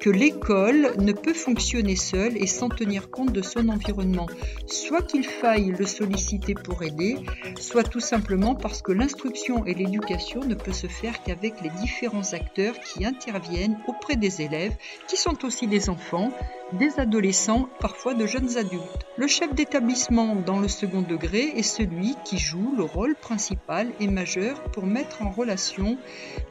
que 0.00 0.10
l'école 0.10 0.92
ne 0.98 1.12
peut 1.12 1.34
fonctionner 1.34 1.96
seule 1.96 2.36
et 2.36 2.46
sans 2.46 2.68
tenir 2.68 3.10
compte 3.10 3.32
de 3.32 3.42
son 3.42 3.68
environnement, 3.68 4.26
soit 4.66 5.02
qu'il 5.02 5.24
faille 5.24 5.74
le 5.78 5.86
solliciter 5.86 6.54
pour 6.54 6.82
aider, 6.82 7.16
soit 7.58 7.84
tout 7.84 8.00
simplement 8.00 8.54
parce 8.54 8.82
que 8.82 8.92
l'instruction 8.92 9.64
et 9.64 9.74
l'éducation 9.74 10.40
ne 10.40 10.54
peut 10.54 10.72
se 10.72 10.86
faire 10.86 11.22
qu'avec 11.22 11.54
les 11.62 11.70
différents 11.80 12.32
acteurs 12.32 12.78
qui 12.80 13.04
interviennent 13.04 13.78
auprès 13.86 14.16
des 14.16 14.42
élèves, 14.42 14.76
qui 15.06 15.16
sont 15.16 15.44
aussi 15.44 15.66
des 15.66 15.88
enfants, 15.88 16.32
des 16.72 17.00
adolescents, 17.00 17.68
parfois 17.80 18.14
de 18.14 18.26
jeunes 18.26 18.56
adultes. 18.56 19.06
Le 19.16 19.26
chef 19.26 19.54
d'établissement 19.54 20.36
dans 20.36 20.60
le 20.60 20.68
second 20.68 21.02
degré 21.02 21.52
est 21.56 21.62
celui 21.62 22.14
qui 22.24 22.38
joue 22.38 22.74
le 22.76 22.84
rôle 22.84 23.16
principal 23.16 23.88
et 24.00 24.08
majeur 24.08 24.62
pour 24.64 24.86
mettre 24.86 25.22
en 25.22 25.30
relation 25.30 25.98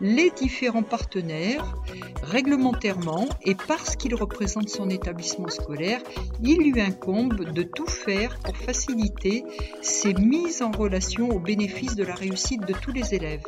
les 0.01 0.31
différents 0.31 0.83
partenaires 0.83 1.75
réglementairement 2.23 3.27
et 3.43 3.55
parce 3.55 3.95
qu'il 3.95 4.15
représente 4.15 4.69
son 4.69 4.89
établissement 4.89 5.49
scolaire, 5.49 6.01
il 6.41 6.57
lui 6.57 6.81
incombe 6.81 7.51
de 7.51 7.63
tout 7.63 7.87
faire 7.87 8.37
pour 8.39 8.57
faciliter 8.57 9.43
ces 9.81 10.13
mises 10.13 10.61
en 10.61 10.71
relation 10.71 11.29
au 11.29 11.39
bénéfice 11.39 11.95
de 11.95 12.03
la 12.03 12.15
réussite 12.15 12.65
de 12.65 12.73
tous 12.73 12.91
les 12.91 13.13
élèves. 13.13 13.43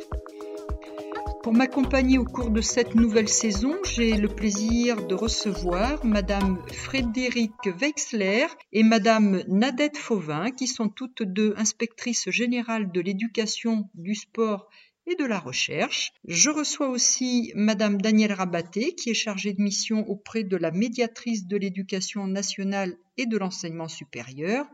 Pour 1.42 1.54
m'accompagner 1.54 2.18
au 2.18 2.24
cours 2.24 2.50
de 2.50 2.60
cette 2.60 2.94
nouvelle 2.94 3.28
saison, 3.28 3.74
j'ai 3.84 4.18
le 4.18 4.28
plaisir 4.28 5.06
de 5.06 5.14
recevoir 5.14 6.04
Madame 6.04 6.62
Frédérique 6.70 7.66
Wexler 7.80 8.46
et 8.74 8.82
Madame 8.82 9.42
Nadette 9.48 9.96
Fauvin, 9.96 10.50
qui 10.50 10.66
sont 10.66 10.90
toutes 10.90 11.22
deux 11.22 11.54
inspectrices 11.56 12.28
générales 12.28 12.92
de 12.92 13.00
l'éducation, 13.00 13.88
du 13.94 14.14
sport 14.14 14.68
et 15.06 15.14
de 15.16 15.24
la 15.24 15.38
recherche. 15.38 16.12
Je 16.26 16.50
reçois 16.50 16.90
aussi 16.90 17.52
Madame 17.54 18.02
Danielle 18.02 18.34
Rabaté, 18.34 18.94
qui 18.94 19.08
est 19.08 19.14
chargée 19.14 19.54
de 19.54 19.62
mission 19.62 20.06
auprès 20.08 20.44
de 20.44 20.58
la 20.58 20.70
médiatrice 20.70 21.46
de 21.46 21.56
l'éducation 21.56 22.26
nationale 22.26 22.98
de 23.26 23.38
l'enseignement 23.38 23.88
supérieur. 23.88 24.66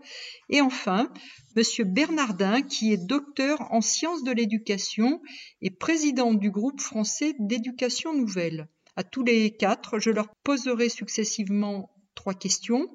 Et 0.49 0.61
enfin, 0.61 1.13
Monsieur 1.57 1.85
Bernardin, 1.85 2.63
qui 2.63 2.93
est 2.93 3.07
docteur 3.07 3.73
en 3.73 3.81
sciences 3.81 4.25
de 4.25 4.33
l'éducation 4.33 5.23
et 5.63 5.71
président 5.71 6.35
du 6.35 6.51
groupe 6.51 6.81
français 6.81 7.35
d'éducation 7.39 8.15
nouvelle. 8.15 8.69
À 8.97 9.05
tous 9.05 9.23
les 9.23 9.57
quatre, 9.57 9.99
je 9.99 10.11
leur 10.11 10.29
poserai 10.45 10.89
successivement 10.89 11.91
trois 12.15 12.35
questions. 12.35 12.89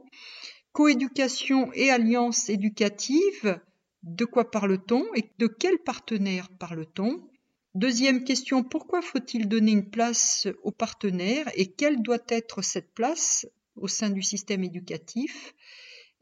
Coéducation 0.74 1.72
et 1.74 1.90
alliance 1.90 2.50
éducative, 2.50 3.60
de 4.04 4.26
quoi 4.26 4.50
parle-t-on 4.50 5.06
et 5.16 5.32
de 5.38 5.48
quel 5.48 5.78
partenaire 5.80 6.50
parle-t-on? 6.60 7.28
Deuxième 7.74 8.24
question, 8.24 8.64
pourquoi 8.64 9.02
faut-il 9.02 9.48
donner 9.48 9.72
une 9.72 9.90
place 9.90 10.48
aux 10.64 10.72
partenaires 10.72 11.50
et 11.56 11.72
quelle 11.72 12.02
doit 12.02 12.24
être 12.28 12.62
cette 12.62 12.94
place 12.94 13.46
au 13.82 13.88
sein 13.88 14.10
du 14.10 14.22
système 14.22 14.64
éducatif 14.64 15.54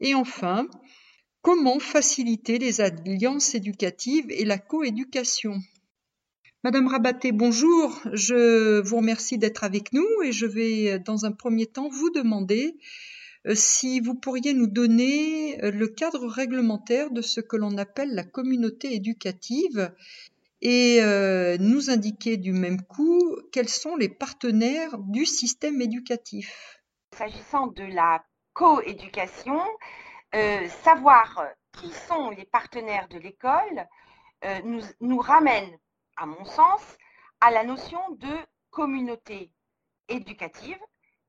Et 0.00 0.14
enfin, 0.14 0.66
comment 1.42 1.78
faciliter 1.78 2.58
les 2.58 2.80
alliances 2.80 3.54
éducatives 3.54 4.26
et 4.30 4.44
la 4.44 4.58
coéducation? 4.58 5.60
Madame 6.64 6.88
Rabaté, 6.88 7.32
bonjour. 7.32 8.00
Je 8.12 8.80
vous 8.80 8.96
remercie 8.96 9.38
d'être 9.38 9.64
avec 9.64 9.92
nous 9.92 10.06
et 10.24 10.32
je 10.32 10.46
vais 10.46 10.98
dans 10.98 11.24
un 11.24 11.32
premier 11.32 11.66
temps 11.66 11.88
vous 11.88 12.10
demander 12.10 12.76
euh, 13.46 13.54
si 13.54 14.00
vous 14.00 14.14
pourriez 14.14 14.52
nous 14.52 14.66
donner 14.66 15.62
euh, 15.64 15.70
le 15.70 15.88
cadre 15.88 16.26
réglementaire 16.26 17.10
de 17.10 17.22
ce 17.22 17.40
que 17.40 17.56
l'on 17.56 17.78
appelle 17.78 18.14
la 18.14 18.24
communauté 18.24 18.94
éducative 18.94 19.90
et 20.60 20.98
euh, 21.00 21.56
nous 21.58 21.88
indiquer 21.88 22.36
du 22.36 22.52
même 22.52 22.82
coup 22.82 23.36
quels 23.50 23.68
sont 23.68 23.96
les 23.96 24.10
partenaires 24.10 24.98
du 24.98 25.24
système 25.24 25.80
éducatif. 25.80 26.79
S'agissant 27.20 27.66
de 27.66 27.84
la 27.84 28.24
coéducation, 28.54 29.60
savoir 30.32 31.44
qui 31.72 31.92
sont 31.92 32.30
les 32.30 32.46
partenaires 32.46 33.08
de 33.08 33.18
l'école 33.18 33.86
nous, 34.64 34.80
nous 35.02 35.18
ramène, 35.18 35.68
à 36.16 36.24
mon 36.24 36.46
sens, 36.46 36.80
à 37.42 37.50
la 37.50 37.62
notion 37.62 38.00
de 38.12 38.34
communauté 38.70 39.52
éducative 40.08 40.78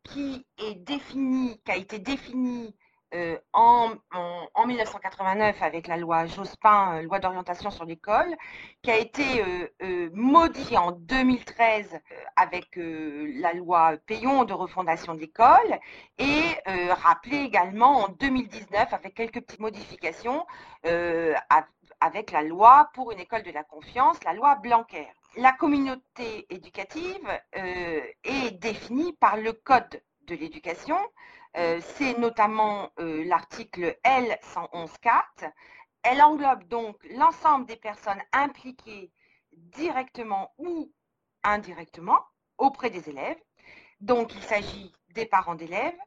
qui 0.06 0.48
est 0.60 0.76
défini, 0.76 1.62
qui 1.66 1.72
a 1.72 1.76
été 1.76 2.00
défini 2.00 2.74
euh, 3.14 3.38
en, 3.52 3.90
1989 4.66 5.62
avec 5.62 5.88
la 5.88 5.98
loi 5.98 6.28
Jospin, 6.28 6.96
euh, 6.96 7.02
loi 7.02 7.20
d'orientation 7.20 7.70
sur 7.70 7.84
l'école, 7.84 8.38
qui 8.82 8.92
a 8.92 8.98
été 8.98 9.44
euh, 9.82 10.10
modifiée 10.14 10.78
en 10.78 10.92
2013 10.92 12.00
avec 12.38 12.68
la 12.78 13.54
loi 13.54 13.98
Payon 14.06 14.46
de 14.46 14.54
refondation 14.54 15.16
d'école 15.16 15.80
et 16.18 16.42
rappelée 17.04 17.40
également 17.40 18.06
en 18.06 18.08
2019 18.10 18.94
avec 18.94 19.16
quelques 19.16 19.42
petites 19.42 19.60
modifications 19.60 20.46
avec 22.00 22.32
la 22.32 22.44
loi 22.44 22.90
pour 22.94 23.12
une 23.12 23.20
école 23.20 23.44
de 23.44 23.52
la 23.52 23.64
confiance, 23.64 24.24
la 24.24 24.34
loi 24.34 24.56
Blanquer 24.56 25.08
la 25.38 25.54
communauté 25.54 26.46
éducative 26.50 27.26
est 27.54 28.52
définie 28.60 29.14
par 29.14 29.38
le 29.38 29.54
Code 29.54 30.02
de 30.28 30.36
l'éducation. 30.36 30.98
Euh, 31.58 31.82
c'est 31.96 32.18
notamment 32.18 32.90
euh, 33.00 33.24
l'article 33.26 33.98
L111.4. 34.06 35.52
Elle 36.04 36.22
englobe 36.22 36.64
donc 36.68 36.98
l'ensemble 37.12 37.66
des 37.66 37.76
personnes 37.76 38.22
impliquées 38.32 39.12
directement 39.52 40.54
ou 40.58 40.92
indirectement 41.44 42.20
auprès 42.58 42.90
des 42.90 43.10
élèves. 43.10 43.38
Donc, 44.00 44.34
il 44.34 44.42
s'agit 44.42 44.92
des 45.10 45.26
parents 45.26 45.54
d'élèves, 45.56 45.98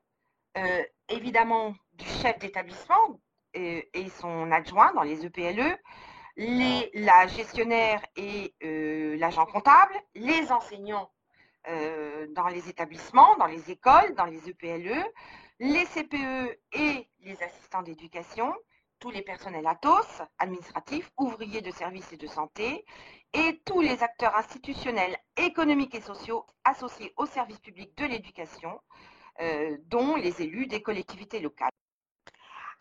évidemment 1.09 1.75
du 1.93 2.07
chef 2.07 2.39
d'établissement 2.39 3.21
et 3.53 4.09
son 4.21 4.51
adjoint 4.51 4.93
dans 4.95 5.03
les 5.03 5.25
EPLE, 5.25 5.79
les, 6.37 6.91
la 6.95 7.27
gestionnaire 7.27 8.05
et 8.17 8.55
euh, 8.65 9.17
l'agent 9.17 9.47
comptable, 9.47 9.95
les 10.15 10.51
enseignants 10.51 11.11
euh, 11.69 12.27
dans 12.31 12.49
les 12.49 12.69
établissements, 12.69 13.37
dans 13.37 13.47
les 13.47 13.71
écoles, 13.71 14.15
dans 14.17 14.27
les 14.27 14.49
EPLE, 14.49 15.05
les 15.61 15.85
CPE 15.87 16.59
et 16.73 17.09
les 17.21 17.43
assistants 17.43 17.83
d'éducation, 17.83 18.55
tous 18.99 19.11
les 19.11 19.23
personnels 19.23 19.67
ATOS, 19.67 20.23
administratifs, 20.39 21.11
ouvriers 21.19 21.63
de 21.63 21.71
services 21.71 22.13
et 22.13 22.17
de 22.17 22.27
santé, 22.27 22.85
et 23.33 23.61
tous 23.65 23.81
les 23.81 24.03
acteurs 24.03 24.37
institutionnels, 24.37 25.17
économiques 25.37 25.95
et 25.95 26.01
sociaux 26.01 26.47
associés 26.65 27.13
au 27.17 27.27
service 27.27 27.59
public 27.59 27.97
de 27.99 28.07
l'éducation, 28.07 28.81
euh, 29.41 29.77
dont 29.87 30.17
les 30.17 30.43
élus 30.43 30.67
des 30.67 30.83
collectivités 30.83 31.41
locales. 31.41 31.71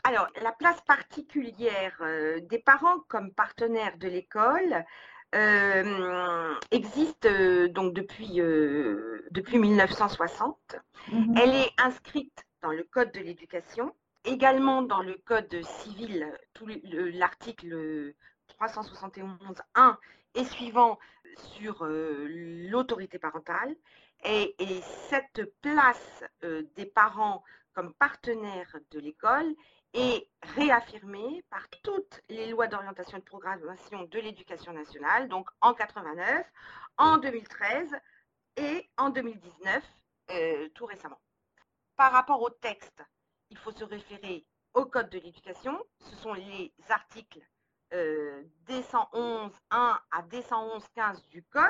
Alors, 0.04 0.28
la 0.42 0.52
place 0.52 0.82
particulière 0.82 1.96
euh, 2.02 2.42
des 2.42 2.60
parents 2.60 3.00
comme 3.08 3.34
partenaires 3.34 3.98
de 3.98 4.08
l'école 4.10 4.86
euh, 5.34 6.54
existe 6.72 7.26
euh, 7.26 7.68
donc 7.68 7.94
depuis, 7.94 8.40
depuis 9.32 9.58
1960. 9.58 10.76
Mhm. 11.12 11.36
Elle 11.38 11.56
est 11.56 11.72
inscrite 11.78 12.46
dans 12.62 12.72
le 12.72 12.84
Code 12.84 13.12
de 13.12 13.20
l'éducation 13.20 13.94
également 14.26 14.82
dans 14.82 15.02
le 15.02 15.16
code 15.26 15.54
civil, 15.64 16.32
l'article 17.14 18.14
371.1 18.60 19.98
et 20.36 20.46
suivant 20.46 20.98
sur 21.38 21.86
l'autorité 21.86 23.20
parentale. 23.20 23.76
Et, 24.26 24.56
cette 25.10 25.52
place 25.62 26.24
des 26.42 26.86
parents 26.86 27.44
comme 27.74 27.94
partenaires 27.96 28.78
de 28.92 29.00
l'école 29.00 29.54
est 29.94 30.28
réaffirmée 30.42 31.44
par 31.50 31.68
toutes 31.84 32.22
les 32.30 32.48
lois 32.50 32.68
d'orientation 32.68 33.18
et 33.18 33.22
de 33.22 33.26
programmation 33.26 34.04
de 34.04 34.20
l'éducation 34.20 34.74
nationale, 34.74 35.30
donc 35.30 35.50
en 35.62 35.74
89, 35.74 36.46
en 36.98 37.18
2013 37.18 37.90
et 38.58 38.90
en 38.98 39.10
2019, 39.10 39.84
euh, 40.32 40.70
tout 40.70 40.86
récemment. 40.86 41.20
Par 41.96 42.12
rapport 42.12 42.42
au 42.42 42.50
texte, 42.50 43.04
il 43.50 43.58
faut 43.58 43.72
se 43.72 43.84
référer 43.84 44.46
au 44.74 44.86
Code 44.86 45.10
de 45.10 45.20
l'éducation. 45.20 45.80
Ce 46.00 46.16
sont 46.16 46.34
les 46.34 46.74
articles 46.90 47.42
euh, 47.94 48.44
D111.1 48.68 49.52
à 49.70 50.22
D111.15 50.24 51.30
du 51.30 51.44
Code. 51.44 51.64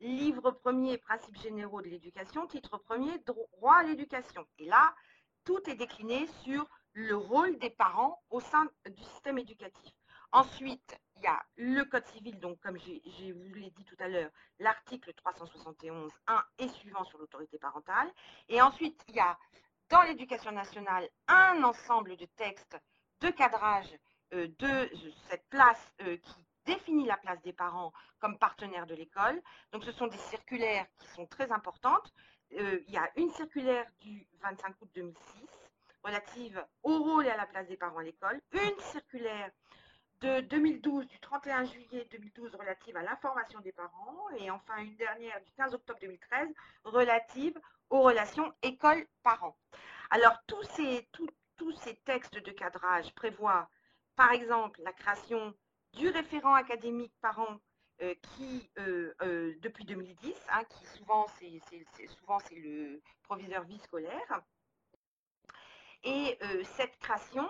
Livre 0.00 0.50
premier, 0.50 0.98
principes 0.98 1.40
généraux 1.40 1.80
de 1.80 1.88
l'éducation. 1.88 2.46
Titre 2.48 2.76
premier, 2.78 3.18
droit 3.20 3.76
à 3.76 3.82
l'éducation. 3.84 4.44
Et 4.58 4.64
là, 4.64 4.92
tout 5.44 5.60
est 5.70 5.76
décliné 5.76 6.26
sur 6.42 6.66
le 6.94 7.16
rôle 7.16 7.58
des 7.58 7.70
parents 7.70 8.22
au 8.30 8.40
sein 8.40 8.68
du 8.86 9.02
système 9.02 9.38
éducatif. 9.38 9.92
Ensuite, 10.32 10.98
il 11.16 11.22
y 11.22 11.26
a 11.26 11.42
le 11.56 11.84
Code 11.84 12.06
civil, 12.06 12.38
donc 12.40 12.58
comme 12.60 12.78
je 12.78 13.32
vous 13.32 13.54
l'ai 13.54 13.70
dit 13.70 13.84
tout 13.84 13.96
à 13.98 14.08
l'heure, 14.08 14.30
l'article 14.58 15.12
371.1 15.12 16.10
et 16.58 16.68
suivant 16.68 17.04
sur 17.04 17.18
l'autorité 17.18 17.58
parentale. 17.58 18.10
Et 18.48 18.60
ensuite, 18.60 19.02
il 19.08 19.16
y 19.16 19.20
a 19.20 19.38
dans 19.88 20.02
l'éducation 20.02 20.52
nationale 20.52 21.08
un 21.28 21.62
ensemble 21.62 22.16
de 22.16 22.24
textes 22.24 22.78
de 23.20 23.30
cadrage 23.30 23.94
euh, 24.32 24.48
de 24.58 24.90
cette 25.28 25.46
place 25.50 25.92
euh, 26.02 26.16
qui 26.16 26.46
définit 26.64 27.04
la 27.06 27.18
place 27.18 27.40
des 27.42 27.52
parents 27.52 27.92
comme 28.18 28.38
partenaires 28.38 28.86
de 28.86 28.94
l'école. 28.94 29.40
Donc 29.72 29.84
ce 29.84 29.92
sont 29.92 30.06
des 30.06 30.18
circulaires 30.18 30.86
qui 30.98 31.08
sont 31.08 31.26
très 31.26 31.52
importantes. 31.52 32.12
Euh, 32.58 32.80
il 32.86 32.94
y 32.94 32.96
a 32.96 33.10
une 33.16 33.30
circulaire 33.32 33.86
du 34.00 34.26
25 34.40 34.74
août 34.80 34.90
2006 34.94 35.61
relative 36.02 36.64
au 36.82 36.98
rôle 37.02 37.26
et 37.26 37.30
à 37.30 37.36
la 37.36 37.46
place 37.46 37.66
des 37.68 37.76
parents 37.76 37.98
à 37.98 38.02
l'école, 38.02 38.40
une 38.52 38.80
circulaire 38.80 39.50
de 40.20 40.40
2012, 40.40 41.06
du 41.06 41.18
31 41.20 41.64
juillet 41.64 42.06
2012 42.12 42.54
relative 42.54 42.96
à 42.96 43.02
l'information 43.02 43.60
des 43.60 43.72
parents, 43.72 44.30
et 44.38 44.50
enfin 44.50 44.76
une 44.78 44.94
dernière 44.96 45.40
du 45.42 45.52
15 45.52 45.74
octobre 45.74 45.98
2013 46.00 46.48
relative 46.84 47.58
aux 47.90 48.02
relations 48.02 48.52
école-parents. 48.62 49.56
Alors 50.10 50.38
tous 50.46 50.62
ces, 50.74 51.08
tous 51.56 51.72
ces 51.72 51.96
textes 52.04 52.38
de 52.38 52.50
cadrage 52.52 53.12
prévoient 53.14 53.68
par 54.16 54.32
exemple 54.32 54.80
la 54.84 54.92
création 54.92 55.54
du 55.94 56.08
référent 56.08 56.54
académique 56.54 57.12
parent 57.20 57.58
euh, 58.02 58.14
qui, 58.34 58.70
euh, 58.78 59.14
euh, 59.22 59.54
depuis 59.60 59.84
2010, 59.84 60.34
hein, 60.50 60.64
qui 60.64 60.86
souvent 60.86 61.26
c'est 61.38 61.60
souvent 62.08 62.38
c'est 62.40 62.56
le 62.56 63.00
proviseur 63.22 63.62
vie 63.64 63.78
scolaire, 63.80 64.42
et 66.04 66.38
euh, 66.42 66.62
cette 66.76 66.98
création 66.98 67.48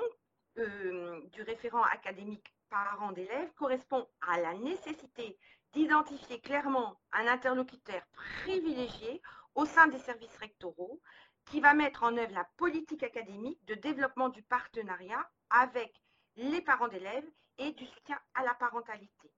euh, 0.58 1.20
du 1.32 1.42
référent 1.42 1.82
académique 1.84 2.54
parent 2.68 3.12
d'élèves 3.12 3.52
correspond 3.54 4.06
à 4.20 4.40
la 4.40 4.54
nécessité 4.54 5.38
d'identifier 5.72 6.40
clairement 6.40 7.00
un 7.12 7.26
interlocuteur 7.26 8.02
privilégié 8.12 9.22
au 9.54 9.64
sein 9.64 9.86
des 9.88 9.98
services 9.98 10.36
rectoraux 10.38 11.00
qui 11.46 11.60
va 11.60 11.74
mettre 11.74 12.02
en 12.02 12.16
œuvre 12.16 12.32
la 12.32 12.44
politique 12.56 13.02
académique 13.02 13.64
de 13.66 13.74
développement 13.74 14.28
du 14.28 14.42
partenariat 14.42 15.28
avec 15.50 16.02
les 16.36 16.60
parents 16.62 16.88
d'élèves 16.88 17.28
et 17.58 17.72
du 17.72 17.86
soutien 17.86 18.18
à 18.34 18.44
la 18.44 18.54
parentalité. 18.54 19.30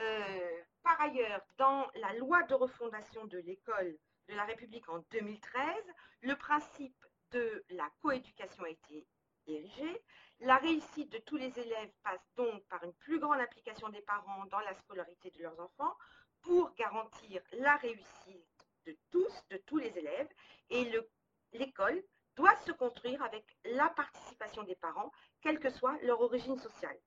Euh, 0.00 0.62
par 0.82 1.00
ailleurs, 1.00 1.42
dans 1.58 1.86
la 1.94 2.12
loi 2.14 2.42
de 2.44 2.54
refondation 2.54 3.26
de 3.26 3.38
l'école 3.38 3.96
de 4.28 4.34
la 4.34 4.44
République 4.44 4.88
en 4.88 4.98
2013, 5.10 5.62
le 6.22 6.34
principe 6.36 7.06
de 7.32 7.64
la 7.70 7.88
coéducation 8.00 8.64
a 8.64 8.70
été 8.70 9.06
érigée. 9.46 10.02
La 10.40 10.56
réussite 10.56 11.10
de 11.10 11.18
tous 11.18 11.36
les 11.36 11.56
élèves 11.58 11.92
passe 12.02 12.20
donc 12.36 12.62
par 12.68 12.82
une 12.84 12.92
plus 12.94 13.18
grande 13.18 13.40
implication 13.40 13.88
des 13.88 14.02
parents 14.02 14.44
dans 14.46 14.60
la 14.60 14.74
scolarité 14.74 15.30
de 15.30 15.42
leurs 15.42 15.58
enfants 15.60 15.94
pour 16.42 16.74
garantir 16.74 17.42
la 17.52 17.76
réussite 17.76 18.66
de 18.86 18.96
tous, 19.10 19.32
de 19.50 19.56
tous 19.58 19.78
les 19.78 19.96
élèves. 19.96 20.28
Et 20.70 20.90
l'école 21.52 22.02
doit 22.36 22.56
se 22.66 22.72
construire 22.72 23.22
avec 23.22 23.44
la 23.64 23.88
participation 23.90 24.62
des 24.64 24.74
parents, 24.76 25.12
quelle 25.42 25.58
que 25.58 25.70
soit 25.70 25.96
leur 26.02 26.20
origine 26.20 26.58
sociale. 26.58 26.98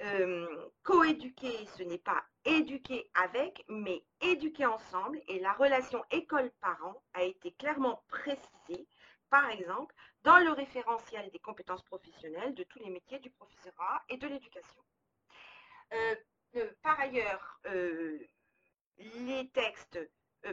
Euh, 0.00 0.70
coéduquer, 0.84 1.66
ce 1.76 1.82
n'est 1.82 1.98
pas 1.98 2.24
éduquer 2.44 3.10
avec, 3.14 3.64
mais 3.68 4.04
éduquer 4.20 4.66
ensemble. 4.66 5.20
Et 5.28 5.40
la 5.40 5.52
relation 5.54 6.04
école-parent 6.10 7.02
a 7.14 7.24
été 7.24 7.52
clairement 7.52 8.02
précisée 8.08 8.86
par 9.30 9.48
exemple, 9.50 9.94
dans 10.22 10.38
le 10.38 10.50
référentiel 10.50 11.30
des 11.30 11.38
compétences 11.38 11.82
professionnelles 11.82 12.54
de 12.54 12.64
tous 12.64 12.78
les 12.80 12.90
métiers 12.90 13.18
du 13.18 13.30
professorat 13.30 14.02
et 14.08 14.16
de 14.16 14.26
l'éducation. 14.26 14.82
Euh, 15.92 16.14
euh, 16.56 16.70
par 16.82 16.98
ailleurs, 17.00 17.60
euh, 17.66 18.18
les 18.96 19.48
textes 19.50 19.98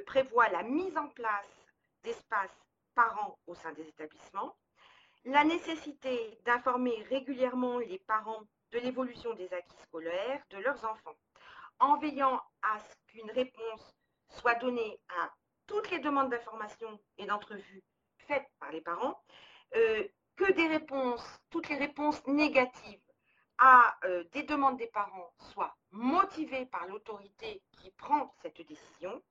prévoient 0.06 0.50
la 0.50 0.63
mise 0.63 0.98
en 0.98 1.07
place 1.10 1.68
d'espaces 2.04 2.66
parents 2.94 3.38
au 3.48 3.56
sein 3.56 3.72
des 3.74 3.88
établissements, 3.88 4.56
la 5.25 5.44
nécessité 5.44 6.39
d'informer 6.45 7.04
régulièrement 7.10 7.80
les 7.80 8.00
parents 8.00 8.44
de 8.72 8.80
l'évolution 8.80 9.33
des 9.33 9.51
acquis 9.54 9.77
scolaires 9.83 10.44
de 10.51 10.57
leurs 10.57 10.83
enfants, 10.86 11.16
en 11.80 11.98
veillant 11.98 12.42
à 12.62 12.80
ce 12.80 12.95
qu'une 13.07 13.31
réponse 13.31 13.95
soit 14.30 14.56
donnée 14.56 15.00
à 15.10 15.31
toutes 15.68 15.89
les 15.92 16.00
demandes 16.00 16.30
d'information 16.30 17.00
et 17.18 17.25
d'entrevue 17.25 17.83
faites 18.27 18.48
par 18.60 18.72
les 18.72 18.81
parents, 18.81 19.19
euh, 19.75 20.04
que 20.36 20.51
des 20.51 20.68
réponses, 20.68 21.25
toutes 21.50 21.69
les 21.69 21.77
réponses 21.77 22.25
négatives 22.27 23.00
à 23.57 23.95
euh, 24.04 24.24
des 24.33 24.44
demandes 24.44 24.77
des 24.77 24.88
parents 24.88 25.31
soient 25.54 25.75
motivées 25.92 26.66
par 26.66 26.86
l'autorité 26.88 27.62
qui 27.72 27.92
prend 27.92 28.33
cette 28.42 28.62
décision, 28.68 29.22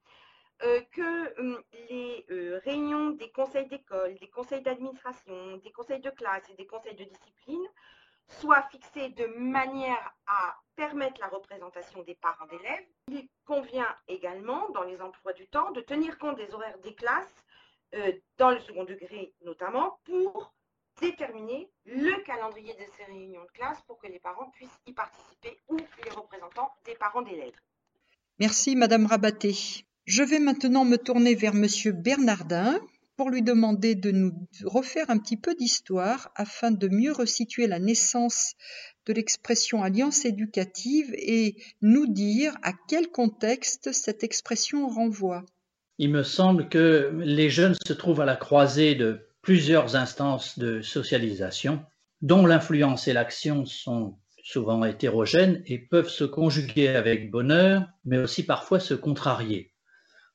euh, 0.62 0.80
que 0.92 1.40
hum, 1.40 1.62
les 1.90 2.24
réunions 2.64 3.10
des 3.10 3.30
conseils 3.32 3.68
d'école, 3.68 4.14
des 4.18 4.30
conseils 4.30 4.62
d'administration, 4.62 5.58
des 5.58 5.72
conseils 5.72 6.00
de 6.00 6.10
classe 6.10 6.48
et 6.48 6.54
des 6.54 6.66
conseils 6.66 6.94
de 6.94 7.04
discipline 7.04 7.66
soient 8.28 8.62
fixées 8.70 9.10
de 9.10 9.26
manière 9.26 10.14
à 10.26 10.56
permettre 10.76 11.20
la 11.20 11.28
représentation 11.28 12.02
des 12.02 12.14
parents 12.14 12.46
d'élèves. 12.46 12.86
Il 13.08 13.28
convient 13.44 13.94
également, 14.08 14.68
dans 14.70 14.82
les 14.82 15.00
emplois 15.00 15.32
du 15.32 15.46
temps, 15.48 15.70
de 15.72 15.80
tenir 15.80 16.18
compte 16.18 16.36
des 16.36 16.52
horaires 16.54 16.78
des 16.78 16.94
classes 16.94 17.43
euh, 17.94 18.12
dans 18.38 18.50
le 18.50 18.60
second 18.60 18.84
degré 18.84 19.32
notamment, 19.44 19.98
pour 20.04 20.52
déterminer 21.00 21.68
le 21.86 22.22
calendrier 22.24 22.72
de 22.74 22.84
ces 22.96 23.04
réunions 23.04 23.42
de 23.42 23.50
classe 23.52 23.78
pour 23.86 23.98
que 23.98 24.06
les 24.06 24.18
parents 24.18 24.50
puissent 24.50 24.78
y 24.86 24.92
participer 24.92 25.56
ou 25.68 25.76
les 25.76 26.10
représentants 26.10 26.70
des 26.84 26.94
parents 26.94 27.22
d'élèves. 27.22 27.54
Merci 28.38 28.76
Madame 28.76 29.06
Rabaté. 29.06 29.54
Je 30.06 30.22
vais 30.22 30.38
maintenant 30.38 30.84
me 30.84 30.96
tourner 30.96 31.34
vers 31.34 31.54
Monsieur 31.54 31.92
Bernardin 31.92 32.78
pour 33.16 33.30
lui 33.30 33.42
demander 33.42 33.94
de 33.94 34.10
nous 34.10 34.32
refaire 34.64 35.08
un 35.08 35.18
petit 35.18 35.36
peu 35.36 35.54
d'histoire 35.54 36.32
afin 36.34 36.70
de 36.70 36.88
mieux 36.88 37.12
resituer 37.12 37.66
la 37.66 37.78
naissance 37.78 38.54
de 39.06 39.12
l'expression 39.12 39.82
alliance 39.82 40.24
éducative 40.24 41.14
et 41.14 41.56
nous 41.80 42.06
dire 42.06 42.56
à 42.62 42.72
quel 42.88 43.08
contexte 43.08 43.92
cette 43.92 44.24
expression 44.24 44.88
renvoie. 44.88 45.44
Il 45.98 46.10
me 46.10 46.24
semble 46.24 46.68
que 46.68 47.12
les 47.18 47.50
jeunes 47.50 47.76
se 47.86 47.92
trouvent 47.92 48.20
à 48.20 48.24
la 48.24 48.34
croisée 48.36 48.96
de 48.96 49.28
plusieurs 49.42 49.94
instances 49.94 50.58
de 50.58 50.82
socialisation, 50.82 51.84
dont 52.20 52.46
l'influence 52.46 53.06
et 53.06 53.12
l'action 53.12 53.64
sont 53.64 54.18
souvent 54.42 54.84
hétérogènes 54.84 55.62
et 55.66 55.78
peuvent 55.78 56.08
se 56.08 56.24
conjuguer 56.24 56.88
avec 56.88 57.30
bonheur, 57.30 57.86
mais 58.04 58.18
aussi 58.18 58.44
parfois 58.44 58.80
se 58.80 58.94
contrarier. 58.94 59.72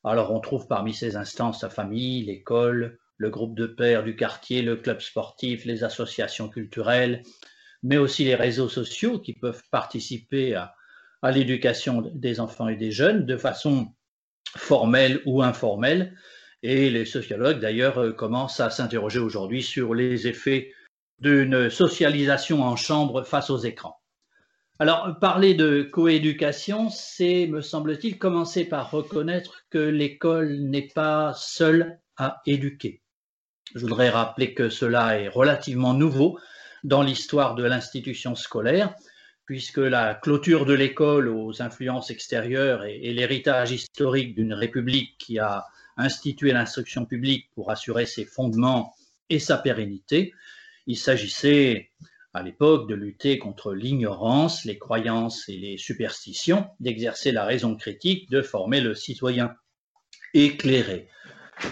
Alors 0.03 0.31
on 0.31 0.39
trouve 0.39 0.67
parmi 0.67 0.93
ces 0.93 1.17
instances 1.17 1.61
la 1.61 1.69
famille, 1.69 2.23
l'école, 2.23 2.97
le 3.17 3.29
groupe 3.29 3.55
de 3.55 3.67
pères 3.67 4.03
du 4.03 4.15
quartier, 4.15 4.61
le 4.61 4.77
club 4.77 5.01
sportif, 5.01 5.65
les 5.65 5.83
associations 5.83 6.47
culturelles, 6.47 7.23
mais 7.83 7.97
aussi 7.97 8.23
les 8.23 8.35
réseaux 8.35 8.69
sociaux 8.69 9.19
qui 9.19 9.33
peuvent 9.33 9.63
participer 9.71 10.55
à, 10.55 10.73
à 11.21 11.31
l'éducation 11.31 12.01
des 12.13 12.39
enfants 12.39 12.69
et 12.69 12.77
des 12.77 12.91
jeunes 12.91 13.25
de 13.25 13.35
façon 13.35 13.93
formelle 14.57 15.21
ou 15.25 15.41
informelle. 15.41 16.15
Et 16.61 16.89
les 16.89 17.05
sociologues, 17.05 17.59
d'ailleurs, 17.59 17.99
euh, 17.99 18.11
commencent 18.11 18.59
à 18.59 18.69
s'interroger 18.69 19.19
aujourd'hui 19.19 19.63
sur 19.63 19.93
les 19.93 20.27
effets 20.27 20.73
d'une 21.19 21.69
socialisation 21.69 22.63
en 22.63 22.75
chambre 22.75 23.23
face 23.23 23.49
aux 23.49 23.57
écrans. 23.57 23.99
Alors, 24.81 25.19
parler 25.19 25.55
de 25.55 25.81
coéducation, 25.83 26.89
c'est, 26.89 27.47
me 27.47 27.61
semble-t-il, 27.61 28.17
commencer 28.17 28.63
par 28.63 28.91
reconnaître 28.91 29.65
que 29.69 29.77
l'école 29.77 30.57
n'est 30.61 30.87
pas 30.87 31.33
seule 31.35 31.99
à 32.15 32.41
éduquer. 32.45 33.01
Je 33.75 33.81
voudrais 33.81 34.09
rappeler 34.09 34.53
que 34.53 34.69
cela 34.69 35.19
est 35.19 35.27
relativement 35.27 35.93
nouveau 35.93 36.39
dans 36.85 37.03
l'histoire 37.03 37.55
de 37.55 37.63
l'institution 37.65 38.35
scolaire, 38.35 38.95
puisque 39.49 39.79
la 39.79 40.13
clôture 40.13 40.67
de 40.67 40.75
l'école 40.75 41.27
aux 41.27 41.63
influences 41.63 42.11
extérieures 42.11 42.85
et, 42.85 43.11
l'héritage 43.13 43.71
historique 43.71 44.35
d'une 44.35 44.53
république 44.53 45.17
qui 45.17 45.39
a 45.39 45.65
institué 45.97 46.51
l'instruction 46.51 47.03
publique 47.07 47.49
pour 47.55 47.71
assurer 47.71 48.05
ses 48.05 48.25
fondements 48.25 48.93
et 49.31 49.39
sa 49.39 49.57
pérennité, 49.57 50.35
il 50.85 50.97
s'agissait 50.97 51.89
à 52.35 52.43
l'époque 52.43 52.87
de 52.87 52.93
lutter 52.93 53.39
contre 53.39 53.73
l'ignorance, 53.73 54.65
les 54.65 54.77
croyances 54.77 55.49
et 55.49 55.57
les 55.57 55.79
superstitions, 55.79 56.67
d'exercer 56.79 57.31
la 57.31 57.43
raison 57.43 57.75
critique, 57.75 58.29
de 58.29 58.43
former 58.43 58.81
le 58.81 58.93
citoyen 58.93 59.55
éclairé. 60.35 61.07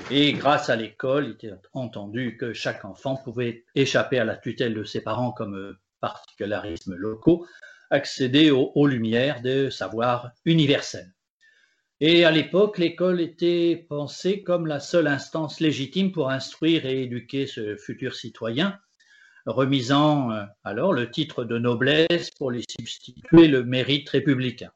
Et 0.10 0.34
grâce 0.34 0.72
à 0.72 0.76
l'école, 0.76 1.26
il 1.26 1.32
était 1.34 1.54
entendu 1.74 2.38
que 2.38 2.54
chaque 2.54 2.86
enfant 2.86 3.18
pouvait 3.18 3.66
échapper 3.76 4.18
à 4.18 4.26
la 4.26 4.36
tutelle 4.36 4.74
de 4.74 4.84
ses 4.84 5.02
parents 5.02 5.32
comme 5.32 5.78
particularismes 6.00 6.96
locaux, 6.96 7.46
accéder 7.90 8.52
aux, 8.52 8.88
lumières 8.88 9.42
de 9.42 9.70
savoir 9.70 10.32
universel. 10.46 11.14
Et 12.00 12.26
à 12.26 12.32
l'époque, 12.32 12.78
l'école 12.78 13.22
était 13.22 13.86
pensée 13.90 14.44
comme 14.44 14.68
la 14.68 14.80
seule 14.80 15.08
instance 15.08 15.60
légitime 15.60 16.12
pour 16.12 16.30
instruire 16.30 16.86
et 16.86 17.04
éduquer 17.04 17.48
ce 17.48 17.76
futur 17.76 18.14
citoyen, 18.16 18.78
remisant 19.46 20.32
euh, 20.32 20.44
alors 20.64 20.94
le 20.94 21.10
titre 21.10 21.44
de 21.44 21.58
noblesse 21.58 22.30
pour 22.38 22.52
lui 22.52 22.64
substituer 22.70 23.48
le 23.48 23.64
mérite 23.64 24.10
républicain. 24.10 24.72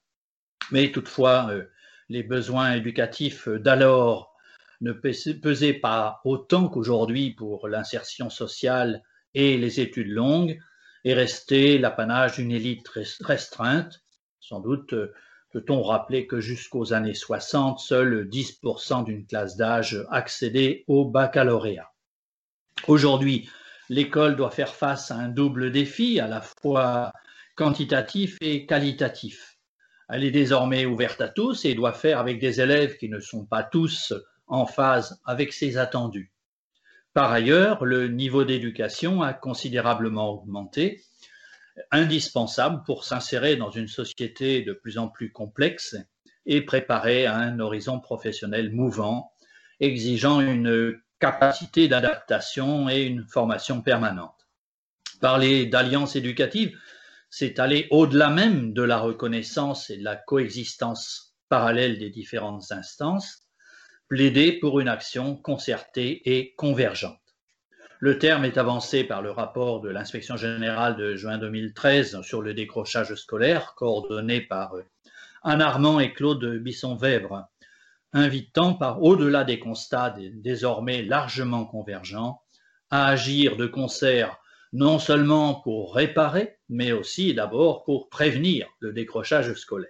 Mais 0.72 0.92
toutefois, 0.92 1.50
euh, 1.52 1.66
les 2.10 2.24
besoins 2.24 2.74
éducatifs 2.74 3.48
d'alors 3.48 4.34
ne 4.82 4.92
pesait 4.94 5.74
pas 5.74 6.22
autant 6.26 6.68
qu'aujourd'hui 6.68 7.32
pour 7.32 7.68
l'insertion 7.68 8.30
sociale 8.30 9.04
et 9.36 9.58
les 9.58 9.80
études 9.80 10.10
longues 10.10 10.60
et 11.04 11.14
restait 11.14 11.78
l'apanage 11.78 12.36
d'une 12.36 12.52
élite 12.52 12.88
restreinte. 13.22 14.02
Sans 14.40 14.60
doute 14.60 14.94
euh, 14.94 15.14
peut-on 15.52 15.82
rappeler 15.82 16.28
que 16.28 16.40
jusqu'aux 16.40 16.94
années 16.94 17.14
60, 17.14 17.80
seuls 17.80 18.28
10% 18.30 19.04
d'une 19.04 19.26
classe 19.26 19.58
d'âge 19.58 20.06
accédait 20.10 20.84
au 20.88 21.06
baccalauréat. 21.06 21.92
Aujourd'hui, 22.88 23.50
l'école 23.90 24.36
doit 24.36 24.52
faire 24.52 24.74
face 24.74 25.12
à 25.12 25.16
un 25.16 25.28
double 25.28 25.72
défi, 25.72 26.20
à 26.20 26.28
la 26.28 26.42
fois 26.42 27.12
quantitatif 27.56 28.38
et 28.42 28.66
qualitatif. 28.66 29.58
Elle 30.10 30.24
est 30.24 30.32
désormais 30.32 30.86
ouverte 30.86 31.22
à 31.22 31.28
tous 31.28 31.66
et 31.66 31.76
doit 31.76 31.94
faire 31.94 32.20
avec 32.20 32.40
des 32.40 32.60
élèves 32.60 32.98
qui 32.98 33.10
ne 33.10 33.20
sont 33.20 33.46
pas 33.46 33.64
tous 33.64 34.14
en 34.48 34.66
phase 34.66 35.22
avec 35.26 35.54
ses 35.54 35.78
attendus. 35.78 36.31
Par 37.14 37.32
ailleurs, 37.32 37.84
le 37.84 38.08
niveau 38.08 38.46
d'éducation 38.46 39.22
a 39.22 39.34
considérablement 39.34 40.30
augmenté, 40.30 41.04
indispensable 41.92 42.84
pour 42.86 43.04
s'insérer 43.04 43.58
dans 43.58 43.72
une 43.72 43.88
société 43.88 44.62
de 44.62 44.74
plus 44.74 44.98
en 44.98 45.10
plus 45.10 45.32
complexe 45.32 45.98
et 46.46 46.62
préparer 46.62 47.26
à 47.26 47.36
un 47.36 47.60
horizon 47.60 48.00
professionnel 48.00 48.72
mouvant, 48.72 49.34
exigeant 49.80 50.40
une 50.40 51.00
capacité 51.20 51.88
d'adaptation 51.88 52.90
et 52.90 53.04
une 53.04 53.26
formation 53.28 53.82
permanente. 53.82 54.48
Parler 55.20 55.66
d'alliance 55.66 56.16
éducative, 56.16 56.78
c'est 57.30 57.60
aller 57.60 57.88
au-delà 57.92 58.30
même 58.30 58.74
de 58.74 58.82
la 58.82 59.00
reconnaissance 59.00 59.90
et 59.90 59.98
de 59.98 60.04
la 60.04 60.16
coexistence 60.16 61.36
parallèle 61.50 62.00
des 62.00 62.10
différentes 62.10 62.72
instances, 62.72 63.44
plaider 64.12 64.52
pour 64.52 64.82
une 64.82 64.90
action 64.90 65.38
concertée 65.38 66.22
et 66.26 66.54
convergente. 66.56 67.18
Le 68.00 68.20
terme 68.20 68.44
est 68.44 68.58
avancé 68.58 69.06
par 69.06 69.22
le 69.22 69.32
rapport 69.32 69.80
de 69.80 69.88
l'inspection 69.88 70.36
générale 70.36 70.98
de 70.98 71.16
juin 71.16 71.38
2013 71.38 72.20
sur 72.22 72.42
le 72.42 72.54
décrochage 72.54 73.16
scolaire, 73.16 73.74
coordonné 73.74 74.42
par 74.42 74.74
Anne 75.44 75.62
Armand 75.62 76.02
et 76.02 76.12
Claude 76.12 76.44
Bisson-Vèvre, 76.62 77.48
invitant 78.12 78.74
par 78.74 79.02
au-delà 79.02 79.46
des 79.46 79.60
constats 79.60 80.14
désormais 80.34 81.04
largement 81.04 81.64
convergents 81.64 82.42
à 82.90 83.08
agir 83.08 83.56
de 83.56 83.66
concert 83.66 84.42
non 84.74 85.00
seulement 85.00 85.62
pour 85.62 85.96
réparer, 85.96 86.58
mais 86.68 86.92
aussi 86.92 87.34
d'abord 87.34 87.86
pour 87.86 88.10
prévenir 88.10 88.68
le 88.82 88.92
décrochage 88.92 89.54
scolaire. 89.54 89.90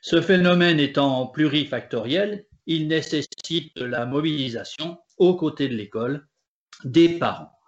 Ce 0.00 0.22
phénomène 0.22 0.80
étant 0.80 1.26
plurifactoriel, 1.26 2.46
il 2.66 2.88
nécessite 2.88 3.76
la 3.78 4.06
mobilisation 4.06 4.98
aux 5.18 5.36
côtés 5.36 5.68
de 5.68 5.74
l'école 5.74 6.26
des 6.84 7.18
parents, 7.18 7.58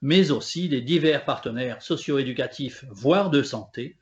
mais 0.00 0.30
aussi 0.30 0.68
des 0.68 0.80
divers 0.80 1.24
partenaires 1.24 1.82
socio-éducatifs, 1.82 2.84
voire 2.90 3.30
de 3.30 3.42
santé, 3.42 3.98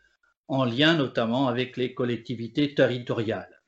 en 0.49 0.65
lien 0.65 0.95
notamment 0.95 1.49
avec 1.49 1.77
les 1.77 1.95
collectivités 1.95 2.75
territoriales. 2.75 3.61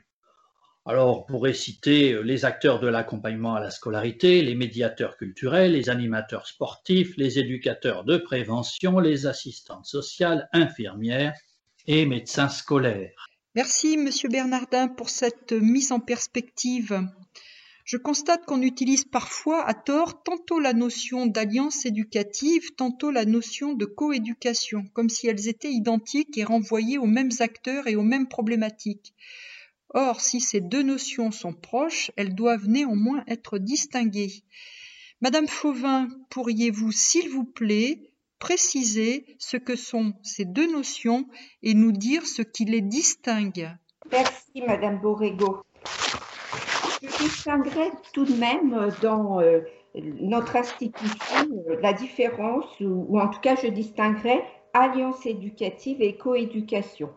Alors, 0.85 1.21
on 1.21 1.23
pourrait 1.23 1.55
citer 1.55 2.21
les 2.25 2.45
acteurs 2.45 2.81
de 2.81 2.89
l'accompagnement 2.89 3.55
à 3.55 3.61
la 3.61 3.71
scolarité, 3.71 4.43
les 4.43 4.57
médiateurs 4.57 5.17
culturels, 5.17 5.73
les 5.73 5.89
animateurs 5.91 6.49
sportifs, 6.49 7.17
les 7.17 7.39
éducateurs 7.39 8.03
de 8.03 8.17
prévention, 8.17 8.99
les 8.99 9.27
assistantes 9.27 9.87
sociales, 9.87 10.49
infirmières 10.53 11.35
et 11.87 12.05
médecins 12.05 12.49
scolaires. 12.49 13.29
Merci, 13.55 13.99
Monsieur 13.99 14.31
Bernardin, 14.31 14.89
pour 14.89 15.11
cette 15.11 15.53
mise 15.53 15.93
en 15.93 16.01
perspective. 16.01 17.07
Je 17.85 17.99
constate 17.99 18.47
qu'on 18.47 18.63
utilise 18.63 19.05
parfois 19.05 19.63
à 19.69 19.75
tort 19.75 20.23
tantôt 20.23 20.59
la 20.59 20.73
notion 20.73 21.27
d'alliance 21.27 21.85
éducative, 21.85 22.75
tantôt 22.77 23.11
la 23.11 23.27
notion 23.27 23.75
de 23.75 23.85
coéducation, 23.85 24.87
comme 24.95 25.11
si 25.11 25.27
elles 25.27 25.49
étaient 25.49 25.71
identiques 25.71 26.39
et 26.39 26.45
renvoyées 26.45 26.97
aux 26.97 27.07
mêmes 27.07 27.33
acteurs 27.41 27.89
et 27.89 27.95
aux 27.95 28.03
mêmes 28.03 28.27
problématiques. 28.27 29.13
Or, 29.91 30.23
si 30.23 30.41
ces 30.41 30.63
deux 30.63 30.83
notions 30.83 31.31
sont 31.31 31.53
proches, 31.53 32.11
elles 32.17 32.35
doivent 32.35 32.69
néanmoins 32.69 33.23
être 33.27 33.59
distinguées. 33.59 34.45
Madame 35.21 35.47
Fauvin, 35.47 36.09
pourriez-vous, 36.31 36.91
s'il 36.91 37.29
vous 37.29 37.45
plaît, 37.45 38.12
préciser 38.43 39.25
ce 39.39 39.57
que 39.57 39.77
sont 39.77 40.15
ces 40.25 40.45
deux 40.45 40.71
notions 40.71 41.27
et 41.63 41.75
nous 41.75 41.93
dire 41.93 42.27
ce 42.27 42.43
qui 42.43 42.65
les 42.65 42.81
distingue. 42.81 43.71
Merci, 44.11 44.63
Madame 44.67 44.99
Borrego. 44.99 45.63
Je 47.01 47.07
distinguerai 47.23 47.91
tout 48.13 48.25
de 48.25 48.35
même 48.35 48.91
dans 49.01 49.41
euh, 49.41 49.61
notre 49.95 50.57
institution 50.57 51.47
euh, 51.69 51.77
la 51.81 51.93
différence, 51.93 52.67
ou, 52.81 53.21
en 53.21 53.29
tout 53.29 53.41
cas 53.41 53.55
je 53.55 53.69
distinguerai 53.69 54.43
alliance 54.75 55.25
éducative 55.25 56.03
et 56.03 56.17
coéducation. 56.17 57.11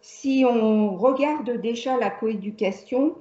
Si 0.00 0.44
on 0.48 0.96
regarde 0.96 1.50
déjà 1.60 1.98
la 1.98 2.08
coéducation, 2.08 3.14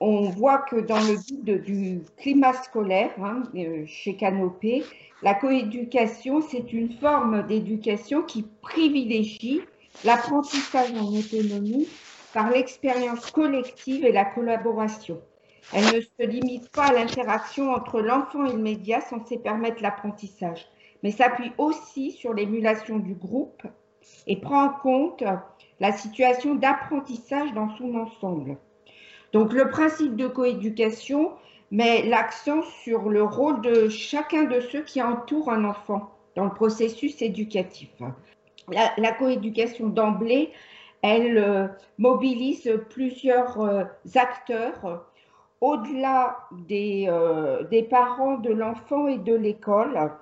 on 0.00 0.30
voit 0.30 0.58
que 0.58 0.76
dans 0.76 1.00
le 1.00 1.16
guide 1.16 1.62
du 1.62 2.02
climat 2.16 2.52
scolaire 2.52 3.10
hein, 3.22 3.42
euh, 3.56 3.84
chez 3.86 4.16
Canopé, 4.16 4.84
la 5.22 5.34
coéducation, 5.34 6.40
c'est 6.40 6.72
une 6.72 6.92
forme 6.92 7.46
d'éducation 7.46 8.22
qui 8.22 8.46
privilégie 8.62 9.62
l'apprentissage 10.04 10.92
en 10.92 11.06
autonomie 11.06 11.88
par 12.32 12.50
l'expérience 12.50 13.30
collective 13.30 14.04
et 14.04 14.12
la 14.12 14.24
collaboration. 14.24 15.20
Elle 15.72 15.84
ne 15.86 16.00
se 16.00 16.26
limite 16.26 16.70
pas 16.70 16.86
à 16.86 16.92
l'interaction 16.92 17.72
entre 17.72 18.00
l'enfant 18.00 18.44
et 18.44 18.52
le 18.52 18.58
média 18.58 19.00
censé 19.00 19.38
permettre 19.38 19.82
l'apprentissage, 19.82 20.66
mais 21.02 21.10
s'appuie 21.10 21.52
aussi 21.58 22.12
sur 22.12 22.32
l'émulation 22.32 22.98
du 22.98 23.14
groupe 23.14 23.62
et 24.26 24.40
prend 24.40 24.64
en 24.64 24.70
compte 24.70 25.24
la 25.80 25.92
situation 25.92 26.54
d'apprentissage 26.54 27.52
dans 27.52 27.76
son 27.76 27.94
ensemble. 27.96 28.56
Donc 29.32 29.52
le 29.52 29.68
principe 29.68 30.16
de 30.16 30.26
coéducation 30.26 31.32
met 31.70 32.02
l'accent 32.02 32.62
sur 32.82 33.08
le 33.08 33.22
rôle 33.22 33.60
de 33.60 33.88
chacun 33.88 34.44
de 34.44 34.60
ceux 34.60 34.82
qui 34.82 35.02
entourent 35.02 35.50
un 35.50 35.64
enfant 35.64 36.10
dans 36.34 36.44
le 36.44 36.54
processus 36.54 37.20
éducatif. 37.20 37.90
La, 38.70 39.12
coéducation 39.12 39.88
d'emblée, 39.88 40.50
elle 41.02 41.38
euh, 41.38 41.68
mobilise 41.96 42.70
plusieurs 42.90 43.60
euh, 43.60 43.84
acteurs 44.14 45.06
au-delà 45.60 46.36
euh, 46.70 47.64
des, 47.64 47.82
parents 47.82 48.36
de 48.36 48.50
l'enfant 48.52 49.08
et 49.08 49.18
de 49.18 49.34
l'école. 49.34 50.12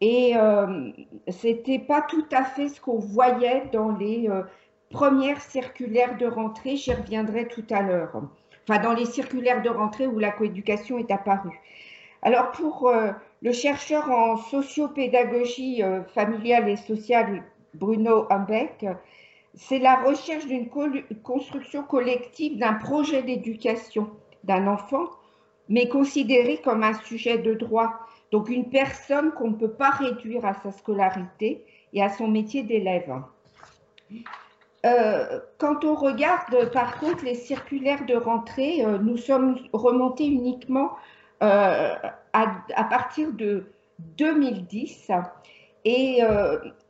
Et 0.00 0.34
ce 0.34 1.46
n'était 1.46 1.80
pas 1.80 2.02
tout 2.02 2.26
à 2.30 2.44
fait 2.44 2.68
ce 2.68 2.80
qu'on 2.80 2.98
voyait 2.98 3.64
dans 3.72 3.90
les 3.96 4.30
premières 4.90 5.40
circulaires 5.40 6.16
de 6.16 6.26
rentrée, 6.26 6.76
j'y 6.76 6.92
reviendrai 6.92 7.48
tout 7.48 7.64
à 7.70 7.82
l'heure 7.82 8.22
enfin 8.68 8.80
dans 8.80 8.92
les 8.92 9.06
circulaires 9.06 9.62
de 9.62 9.70
rentrée 9.70 10.06
où 10.06 10.18
la 10.18 10.30
coéducation 10.30 10.98
est 10.98 11.10
apparue. 11.10 11.58
Alors 12.22 12.50
pour 12.52 12.88
euh, 12.88 13.12
le 13.42 13.52
chercheur 13.52 14.10
en 14.10 14.36
sociopédagogie 14.36 15.82
euh, 15.82 16.02
familiale 16.04 16.68
et 16.68 16.76
sociale 16.76 17.44
Bruno 17.74 18.26
Humbeck, 18.30 18.86
c'est 19.54 19.78
la 19.78 19.96
recherche 19.96 20.46
d'une 20.46 20.68
construction 21.22 21.82
collective 21.82 22.58
d'un 22.58 22.74
projet 22.74 23.22
d'éducation 23.22 24.10
d'un 24.44 24.66
enfant 24.66 25.08
mais 25.68 25.88
considéré 25.88 26.58
comme 26.58 26.82
un 26.82 26.94
sujet 26.94 27.38
de 27.38 27.54
droit, 27.54 27.92
donc 28.32 28.48
une 28.48 28.70
personne 28.70 29.32
qu'on 29.32 29.50
ne 29.50 29.56
peut 29.56 29.72
pas 29.72 29.90
réduire 29.90 30.44
à 30.44 30.54
sa 30.54 30.72
scolarité 30.72 31.62
et 31.92 32.02
à 32.02 32.08
son 32.08 32.28
métier 32.28 32.62
d'élève. 32.62 33.22
Euh, 34.86 35.40
quand 35.58 35.84
on 35.84 35.94
regarde 35.94 36.70
par 36.72 37.00
contre 37.00 37.24
les 37.24 37.34
circulaires 37.34 38.06
de 38.06 38.14
rentrée, 38.14 38.84
euh, 38.84 38.98
nous 38.98 39.16
sommes 39.16 39.58
remontés 39.72 40.26
uniquement 40.26 40.92
euh, 41.42 41.94
à, 42.32 42.84
partir 42.84 43.32
de 43.32 43.66
2010 43.98 45.10
et 45.84 46.20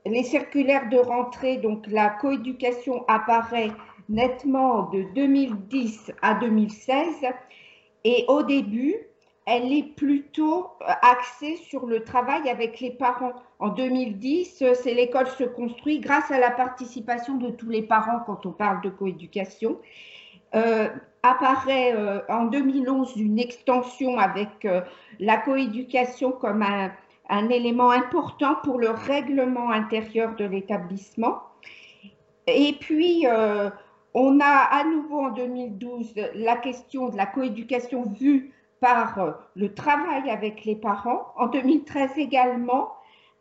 les 0.05 0.23
circulaires 0.23 0.89
de 0.89 0.99
rentrée, 0.99 1.57
donc 1.59 1.87
la 1.87 2.11
coéducation 2.11 3.05
apparaît 3.09 3.71
nettement 4.09 4.85
de 4.91 5.05
2010 5.15 6.13
à 6.21 6.35
2016 6.35 7.07
et 8.05 8.25
au 8.29 8.43
début, 8.43 8.97
elle 9.49 9.73
est 9.73 9.95
plutôt 9.97 10.69
euh, 10.83 10.93
axée 11.01 11.57
sur 11.57 11.87
le 11.87 12.05
travail 12.05 12.51
avec 12.51 12.81
les 12.81 12.91
parents. 12.91 13.33
En 13.59 13.69
2010, 13.69 14.61
euh, 14.61 14.75
c'est 14.75 14.93
l'école 14.93 15.27
se 15.27 15.45
construit 15.45 16.01
grâce 16.01 16.31
à 16.31 16.39
la 16.39 16.51
participation 16.51 17.37
de 17.37 17.49
tous 17.49 17.71
les 17.71 17.81
parents 17.81 18.21
quand 18.27 18.45
on 18.45 18.53
parle 18.53 18.83
de 18.83 18.91
coéducation. 18.91 19.79
Euh, 20.55 20.89
apparaît 21.23 21.95
en 22.29 22.45
2011 22.45 23.17
une 23.17 23.39
extension 23.39 24.19
avec 24.19 24.67
la 25.19 25.37
coéducation 25.37 26.31
comme 26.31 26.63
un, 26.63 27.49
élément 27.51 27.91
important 27.91 28.55
pour 28.63 28.79
le 28.79 28.91
règlement 28.91 29.71
intérieur 29.71 30.37
de 30.37 30.45
l'établissement. 30.45 31.43
Et 32.47 32.77
puis, 32.81 33.27
on 34.15 34.41
a 34.41 34.47
à 34.47 34.85
nouveau 34.85 35.19
en 35.19 35.31
2012 35.31 36.15
la 36.35 36.57
question 36.57 37.09
de 37.09 37.17
la 37.17 37.27
coéducation 37.27 38.05
vue 38.19 38.53
par 38.81 39.19
euh, 39.19 39.33
le 39.55 39.75
travail 39.75 40.31
avec 40.31 40.65
les 40.65 40.77
parents. 40.77 41.33
En 41.37 41.47
2013 41.47 42.13
également, 42.17 42.95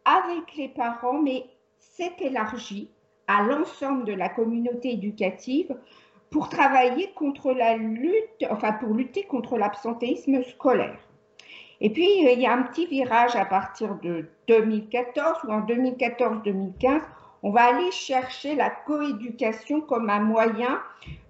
avec 0.05 0.55
les 0.55 0.69
parents, 0.69 1.21
mais 1.21 1.45
c'est 1.77 2.21
élargi 2.21 2.89
à 3.27 3.43
l'ensemble 3.43 4.05
de 4.05 4.13
la 4.13 4.29
communauté 4.29 4.91
éducative 4.93 5.75
pour 6.29 6.49
travailler 6.49 7.11
contre 7.13 7.51
la 7.51 7.77
lutte, 7.77 8.45
enfin 8.49 8.73
pour 8.73 8.93
lutter 8.93 9.23
contre 9.23 9.57
l'absentéisme 9.57 10.43
scolaire. 10.43 10.99
Et 11.79 11.89
puis, 11.91 12.07
il 12.21 12.39
y 12.39 12.45
a 12.47 12.53
un 12.53 12.63
petit 12.63 12.87
virage 12.87 13.35
à 13.35 13.45
partir 13.45 13.95
de 14.01 14.29
2014 14.47 15.43
ou 15.45 15.51
en 15.51 15.61
2014-2015 15.61 17.01
on 17.43 17.51
va 17.51 17.65
aller 17.65 17.91
chercher 17.91 18.55
la 18.55 18.69
coéducation 18.69 19.81
comme 19.81 20.09
un 20.09 20.19
moyen 20.19 20.81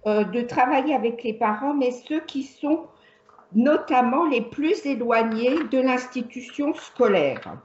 euh, 0.06 0.24
de 0.24 0.40
travailler 0.42 0.94
avec 0.94 1.22
les 1.22 1.34
parents, 1.34 1.74
mais 1.74 1.90
ceux 1.90 2.20
qui 2.20 2.42
sont 2.42 2.86
notamment 3.54 4.26
les 4.26 4.42
plus 4.42 4.84
éloignés 4.84 5.64
de 5.70 5.80
l'institution 5.80 6.74
scolaire. 6.74 7.58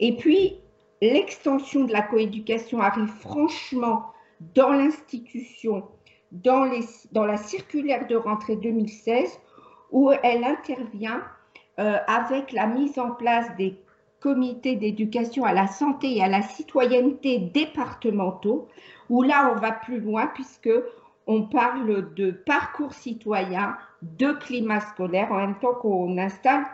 Et 0.00 0.16
puis, 0.16 0.58
l'extension 1.00 1.84
de 1.84 1.92
la 1.92 2.02
coéducation 2.02 2.80
arrive 2.80 3.12
franchement 3.20 4.06
dans 4.54 4.70
l'institution, 4.70 5.84
dans, 6.32 6.64
la 7.24 7.36
circulaire 7.36 8.06
de 8.08 8.16
rentrée 8.16 8.56
2016, 8.56 9.38
où 9.92 10.10
elle 10.22 10.44
intervient 10.44 11.22
euh, 11.78 11.98
avec 12.06 12.52
la 12.52 12.66
mise 12.66 12.98
en 12.98 13.12
place 13.12 13.46
des 13.56 13.78
comités 14.20 14.74
d'éducation 14.74 15.44
à 15.44 15.52
la 15.52 15.66
santé 15.66 16.16
et 16.16 16.22
à 16.22 16.28
la 16.28 16.42
citoyenneté 16.42 17.38
départementaux, 17.38 18.68
où 19.10 19.22
là 19.22 19.52
on 19.54 19.60
va 19.60 19.70
plus 19.70 20.00
loin 20.00 20.26
puisque 20.28 20.70
on 21.26 21.42
parle 21.42 22.14
de 22.14 22.30
parcours 22.30 22.94
citoyen, 22.94 23.76
de 24.18 24.32
climat 24.32 24.80
scolaire, 24.80 25.32
en 25.32 25.38
même 25.38 25.58
temps 25.58 25.74
qu'on 25.74 26.18
installe 26.18 26.64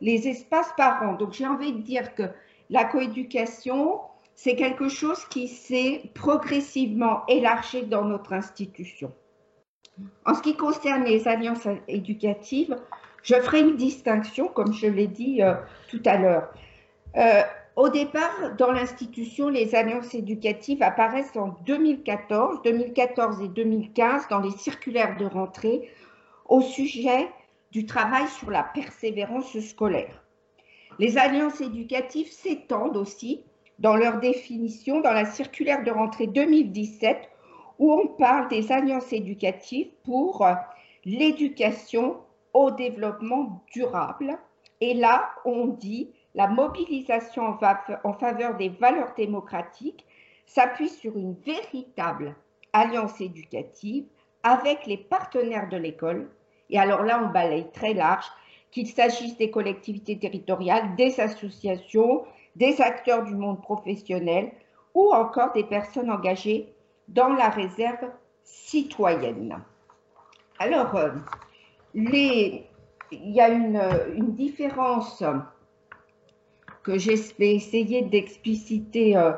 les 0.00 0.28
espaces 0.28 0.72
parents. 0.76 1.14
Donc 1.14 1.32
j'ai 1.32 1.46
envie 1.46 1.72
de 1.72 1.80
dire 1.80 2.14
que 2.14 2.24
la 2.70 2.84
coéducation, 2.84 4.00
c'est 4.34 4.56
quelque 4.56 4.88
chose 4.88 5.24
qui 5.26 5.48
s'est 5.48 6.02
progressivement 6.14 7.24
élargi 7.28 7.84
dans 7.84 8.04
notre 8.04 8.32
institution. 8.32 9.12
En 10.24 10.34
ce 10.34 10.42
qui 10.42 10.56
concerne 10.56 11.04
les 11.04 11.28
alliances 11.28 11.68
éducatives, 11.86 12.76
je 13.22 13.34
ferai 13.36 13.60
une 13.60 13.76
distinction, 13.76 14.48
comme 14.48 14.72
je 14.72 14.86
l'ai 14.86 15.06
dit 15.06 15.42
euh, 15.42 15.54
tout 15.88 16.02
à 16.04 16.16
l'heure. 16.16 16.48
Euh, 17.16 17.42
au 17.76 17.88
départ, 17.88 18.54
dans 18.58 18.72
l'institution, 18.72 19.48
les 19.48 19.74
alliances 19.74 20.14
éducatives 20.14 20.82
apparaissent 20.82 21.36
en 21.36 21.56
2014, 21.66 22.62
2014 22.62 23.42
et 23.42 23.48
2015 23.48 24.28
dans 24.28 24.40
les 24.40 24.50
circulaires 24.50 25.16
de 25.16 25.26
rentrée 25.26 25.88
au 26.48 26.60
sujet 26.60 27.28
du 27.70 27.86
travail 27.86 28.28
sur 28.28 28.50
la 28.50 28.62
persévérance 28.62 29.58
scolaire. 29.60 30.22
Les 30.98 31.16
alliances 31.16 31.60
éducatives 31.60 32.30
s'étendent 32.30 32.96
aussi 32.96 33.44
dans 33.78 33.96
leur 33.96 34.20
définition 34.20 35.00
dans 35.00 35.12
la 35.12 35.24
circulaire 35.24 35.82
de 35.82 35.90
rentrée 35.90 36.26
2017 36.26 37.28
où 37.78 37.92
on 37.92 38.06
parle 38.06 38.48
des 38.48 38.70
alliances 38.70 39.12
éducatives 39.12 39.88
pour 40.04 40.46
l'éducation 41.04 42.18
au 42.52 42.70
développement 42.70 43.64
durable. 43.72 44.38
Et 44.80 44.94
là, 44.94 45.30
on 45.44 45.66
dit 45.66 46.10
la 46.34 46.46
mobilisation 46.48 47.58
en 48.04 48.12
faveur 48.12 48.56
des 48.56 48.68
valeurs 48.68 49.14
démocratiques 49.16 50.06
s'appuie 50.46 50.88
sur 50.88 51.16
une 51.16 51.34
véritable 51.34 52.36
alliance 52.72 53.20
éducative 53.20 54.04
avec 54.42 54.86
les 54.86 54.96
partenaires 54.96 55.68
de 55.68 55.76
l'école. 55.76 56.28
Et 56.70 56.78
alors 56.78 57.02
là, 57.02 57.22
on 57.24 57.32
balaye 57.32 57.70
très 57.72 57.94
large, 57.94 58.26
qu'il 58.70 58.86
s'agisse 58.86 59.36
des 59.36 59.50
collectivités 59.50 60.18
territoriales, 60.18 60.96
des 60.96 61.20
associations, 61.20 62.24
des 62.56 62.80
acteurs 62.80 63.24
du 63.24 63.34
monde 63.34 63.60
professionnel 63.60 64.52
ou 64.94 65.12
encore 65.12 65.52
des 65.52 65.64
personnes 65.64 66.10
engagées 66.10 66.72
dans 67.08 67.28
la 67.28 67.48
réserve 67.48 68.10
citoyenne. 68.44 69.58
Alors, 70.58 70.94
euh, 70.96 71.10
il 71.94 72.64
y 73.10 73.40
a 73.40 73.48
une, 73.48 73.80
une 74.14 74.34
différence 74.34 75.22
que 76.82 76.98
je 76.98 77.12
vais 77.38 77.54
essayer 77.54 78.02
d'expliciter 78.02 79.16
euh, 79.16 79.32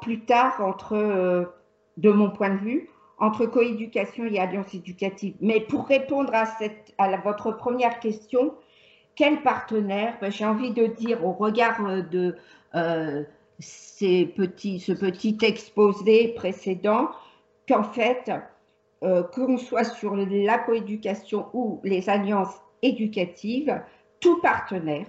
plus 0.00 0.20
tard 0.24 0.60
entre, 0.60 0.94
euh, 0.94 1.44
de 1.96 2.10
mon 2.10 2.30
point 2.30 2.50
de 2.50 2.58
vue, 2.58 2.90
entre 3.18 3.46
coéducation 3.46 4.26
et 4.26 4.38
alliance 4.38 4.74
éducative. 4.74 5.34
Mais 5.40 5.60
pour 5.60 5.86
répondre 5.86 6.32
à, 6.34 7.16
votre 7.18 7.52
première 7.52 7.98
question, 8.00 8.54
quel 9.14 9.42
partenaire 9.42 10.16
ben, 10.20 10.30
J'ai 10.30 10.44
envie 10.44 10.72
de 10.72 10.86
dire 10.86 11.24
au 11.24 11.32
regard 11.32 11.84
euh, 11.86 12.02
de 12.02 12.36
euh, 12.74 13.24
ce 13.58 14.24
petit 14.24 15.38
exposé 15.42 16.28
précédent 16.36 17.08
qu'en 17.66 17.84
fait, 17.84 18.30
euh, 19.02 19.22
qu'on 19.22 19.56
soit 19.56 19.84
sur 19.84 20.14
la 20.14 20.58
coéducation 20.58 21.46
ou 21.54 21.80
les 21.84 22.10
alliances 22.10 22.60
éducatives, 22.82 23.80
tout 24.20 24.40
partenaire 24.40 25.08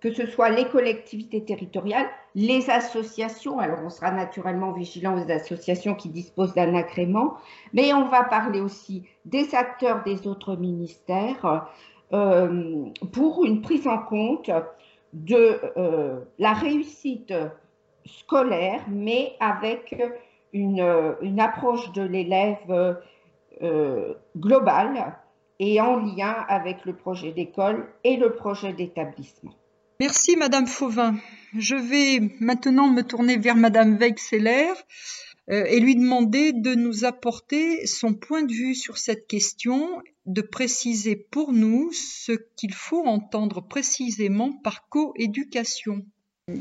que 0.00 0.12
ce 0.12 0.26
soit 0.26 0.50
les 0.50 0.66
collectivités 0.68 1.44
territoriales, 1.44 2.06
les 2.34 2.70
associations, 2.70 3.58
alors 3.58 3.80
on 3.84 3.90
sera 3.90 4.12
naturellement 4.12 4.72
vigilant 4.72 5.16
aux 5.20 5.30
associations 5.30 5.94
qui 5.94 6.08
disposent 6.08 6.54
d'un 6.54 6.74
agrément, 6.74 7.34
mais 7.72 7.92
on 7.92 8.08
va 8.08 8.22
parler 8.24 8.60
aussi 8.60 9.04
des 9.24 9.54
acteurs 9.54 10.04
des 10.04 10.26
autres 10.28 10.54
ministères 10.56 11.68
euh, 12.12 12.84
pour 13.12 13.44
une 13.44 13.60
prise 13.60 13.88
en 13.88 13.98
compte 13.98 14.50
de 15.12 15.60
euh, 15.76 16.20
la 16.38 16.52
réussite 16.52 17.34
scolaire, 18.04 18.82
mais 18.88 19.34
avec 19.40 19.96
une, 20.52 20.80
approche 21.40 21.92
de 21.92 22.02
l'élève 22.02 22.96
euh, 23.62 24.14
globale 24.36 25.16
et 25.58 25.80
en 25.80 25.96
lien 25.96 26.44
avec 26.48 26.84
le 26.84 26.94
projet 26.94 27.32
d'école 27.32 27.88
et 28.04 28.16
le 28.16 28.32
projet 28.32 28.72
d'établissement. 28.72 29.52
Merci 30.00 30.36
Madame 30.36 30.68
Fauvin. 30.68 31.16
Je 31.56 31.74
vais 31.74 32.20
maintenant 32.38 32.86
me 32.86 33.02
tourner 33.02 33.36
vers 33.36 33.56
Madame 33.56 33.96
Weixeller 33.96 34.72
euh, 35.50 35.64
et 35.64 35.80
lui 35.80 35.96
demander 35.96 36.52
de 36.52 36.76
nous 36.76 37.04
apporter 37.04 37.84
son 37.84 38.14
point 38.14 38.44
de 38.44 38.52
vue 38.52 38.76
sur 38.76 38.96
cette 38.96 39.26
question, 39.26 40.00
de 40.24 40.40
préciser 40.40 41.16
pour 41.16 41.52
nous 41.52 41.90
ce 41.92 42.30
qu'il 42.54 42.74
faut 42.74 43.04
entendre 43.08 43.60
précisément 43.60 44.52
par 44.62 44.88
coéducation. 44.88 46.04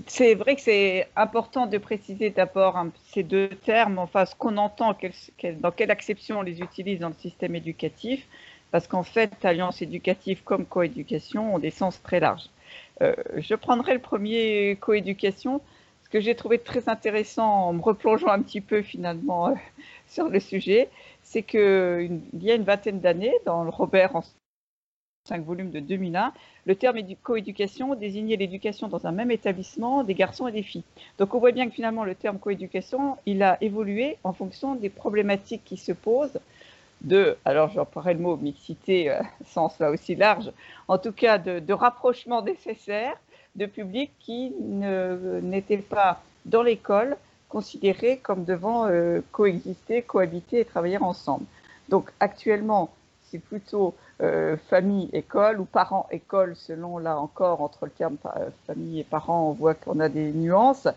C'est 0.08 0.34
vrai 0.34 0.56
que 0.56 0.62
c'est 0.62 1.08
important 1.16 1.68
de 1.68 1.78
préciser 1.78 2.32
d'abord 2.32 2.88
ces 3.14 3.22
deux 3.22 3.50
termes, 3.50 4.00
enfin 4.00 4.26
ce 4.26 4.34
qu'on 4.34 4.58
entend, 4.58 4.98
dans 5.62 5.72
quelle 5.72 5.92
acception 5.92 6.40
on 6.40 6.42
les 6.42 6.60
utilise 6.60 6.98
dans 6.98 7.10
le 7.10 7.16
système 7.22 7.54
éducatif, 7.54 8.26
parce 8.72 8.88
qu'en 8.88 9.04
fait, 9.04 9.32
alliance 9.44 9.84
éducative 9.84 10.42
comme 10.44 10.66
coéducation 10.66 11.54
ont 11.54 11.60
des 11.60 11.70
sens 11.70 12.02
très 12.02 12.20
larges. 12.20 12.50
Euh, 13.02 13.14
je 13.38 13.56
prendrai 13.56 13.94
le 13.94 14.00
premier 14.00 14.78
coéducation. 14.80 15.62
Ce 16.04 16.10
que 16.10 16.20
j'ai 16.20 16.36
trouvé 16.36 16.58
très 16.58 16.90
intéressant 16.90 17.68
en 17.68 17.74
me 17.74 17.82
replongeant 17.82 18.30
un 18.30 18.42
petit 18.42 18.62
peu 18.62 18.82
finalement 18.82 19.50
euh, 19.50 19.56
sur 20.08 20.30
le 20.30 20.40
sujet, 20.40 20.90
c'est 21.24 21.44
qu'il 21.44 22.22
y 22.42 22.52
a 22.52 22.56
une 22.56 22.64
vingtaine 22.64 23.00
d'années, 23.00 23.34
dans 23.46 23.64
le 23.64 23.70
Robert 23.70 24.22
5 25.28 25.44
volumes 25.44 25.72
de 25.72 25.82
2001, 25.82 26.34
le 26.66 26.76
terme 26.76 27.00
coéducation 27.22 27.96
désignait 27.96 28.38
l'éducation 28.38 28.88
dans 28.88 29.06
un 29.06 29.12
même 29.12 29.30
établissement 29.30 30.04
des 30.04 30.14
garçons 30.14 30.48
et 30.48 30.54
des 30.54 30.64
filles. 30.64 30.86
Donc 31.18 31.36
on 31.36 31.40
voit 31.40 31.52
bien 31.52 31.68
que 31.68 31.74
finalement 31.74 32.06
le 32.06 32.16
terme 32.16 32.40
coéducation, 32.40 33.18
il 33.26 33.44
a 33.44 33.62
évolué 33.62 34.18
en 34.24 34.32
fonction 34.32 34.76
des 34.76 34.90
problématiques 34.90 35.64
qui 35.66 35.76
se 35.78 35.92
posent 35.92 36.40
de, 37.02 37.38
alors 37.46 37.70
j'emploierai 37.70 38.14
le 38.14 38.20
mot 38.20 38.38
mixité, 38.38 39.12
euh, 39.12 39.22
sens 39.46 39.78
là 39.80 39.92
aussi 39.92 40.16
large, 40.16 40.52
en 40.88 40.98
tout 40.98 41.12
cas 41.12 41.38
de, 41.38 41.74
rapprochement 41.74 42.42
nécessaire 42.42 43.16
de 43.56 43.66
publics 43.66 44.12
qui 44.20 44.52
n'étaient 44.60 45.78
pas 45.78 46.22
dans 46.46 46.62
l'école 46.62 47.18
considérés 47.50 48.18
comme 48.18 48.44
devant 48.44 48.88
euh, 48.88 49.22
coexister, 49.32 50.02
cohabiter 50.02 50.62
et 50.62 50.66
travailler 50.66 50.98
ensemble. 50.98 51.46
Donc 51.90 52.12
actuellement, 52.20 52.90
c'est 53.30 53.40
plutôt 53.40 53.96
euh, 54.22 54.58
famille-école 54.70 55.60
ou 55.60 55.66
parents-école, 55.66 56.56
selon 56.56 56.98
là 56.98 57.18
encore 57.20 57.62
entre 57.62 57.86
le 57.86 57.92
terme 57.92 58.18
euh, 58.26 58.50
famille 58.66 59.00
et 59.00 59.04
parents, 59.04 59.50
on 59.50 59.54
voit 59.54 59.74
qu'on 59.74 60.00
a 60.00 60.10
des 60.10 60.32
nuances 60.32 60.88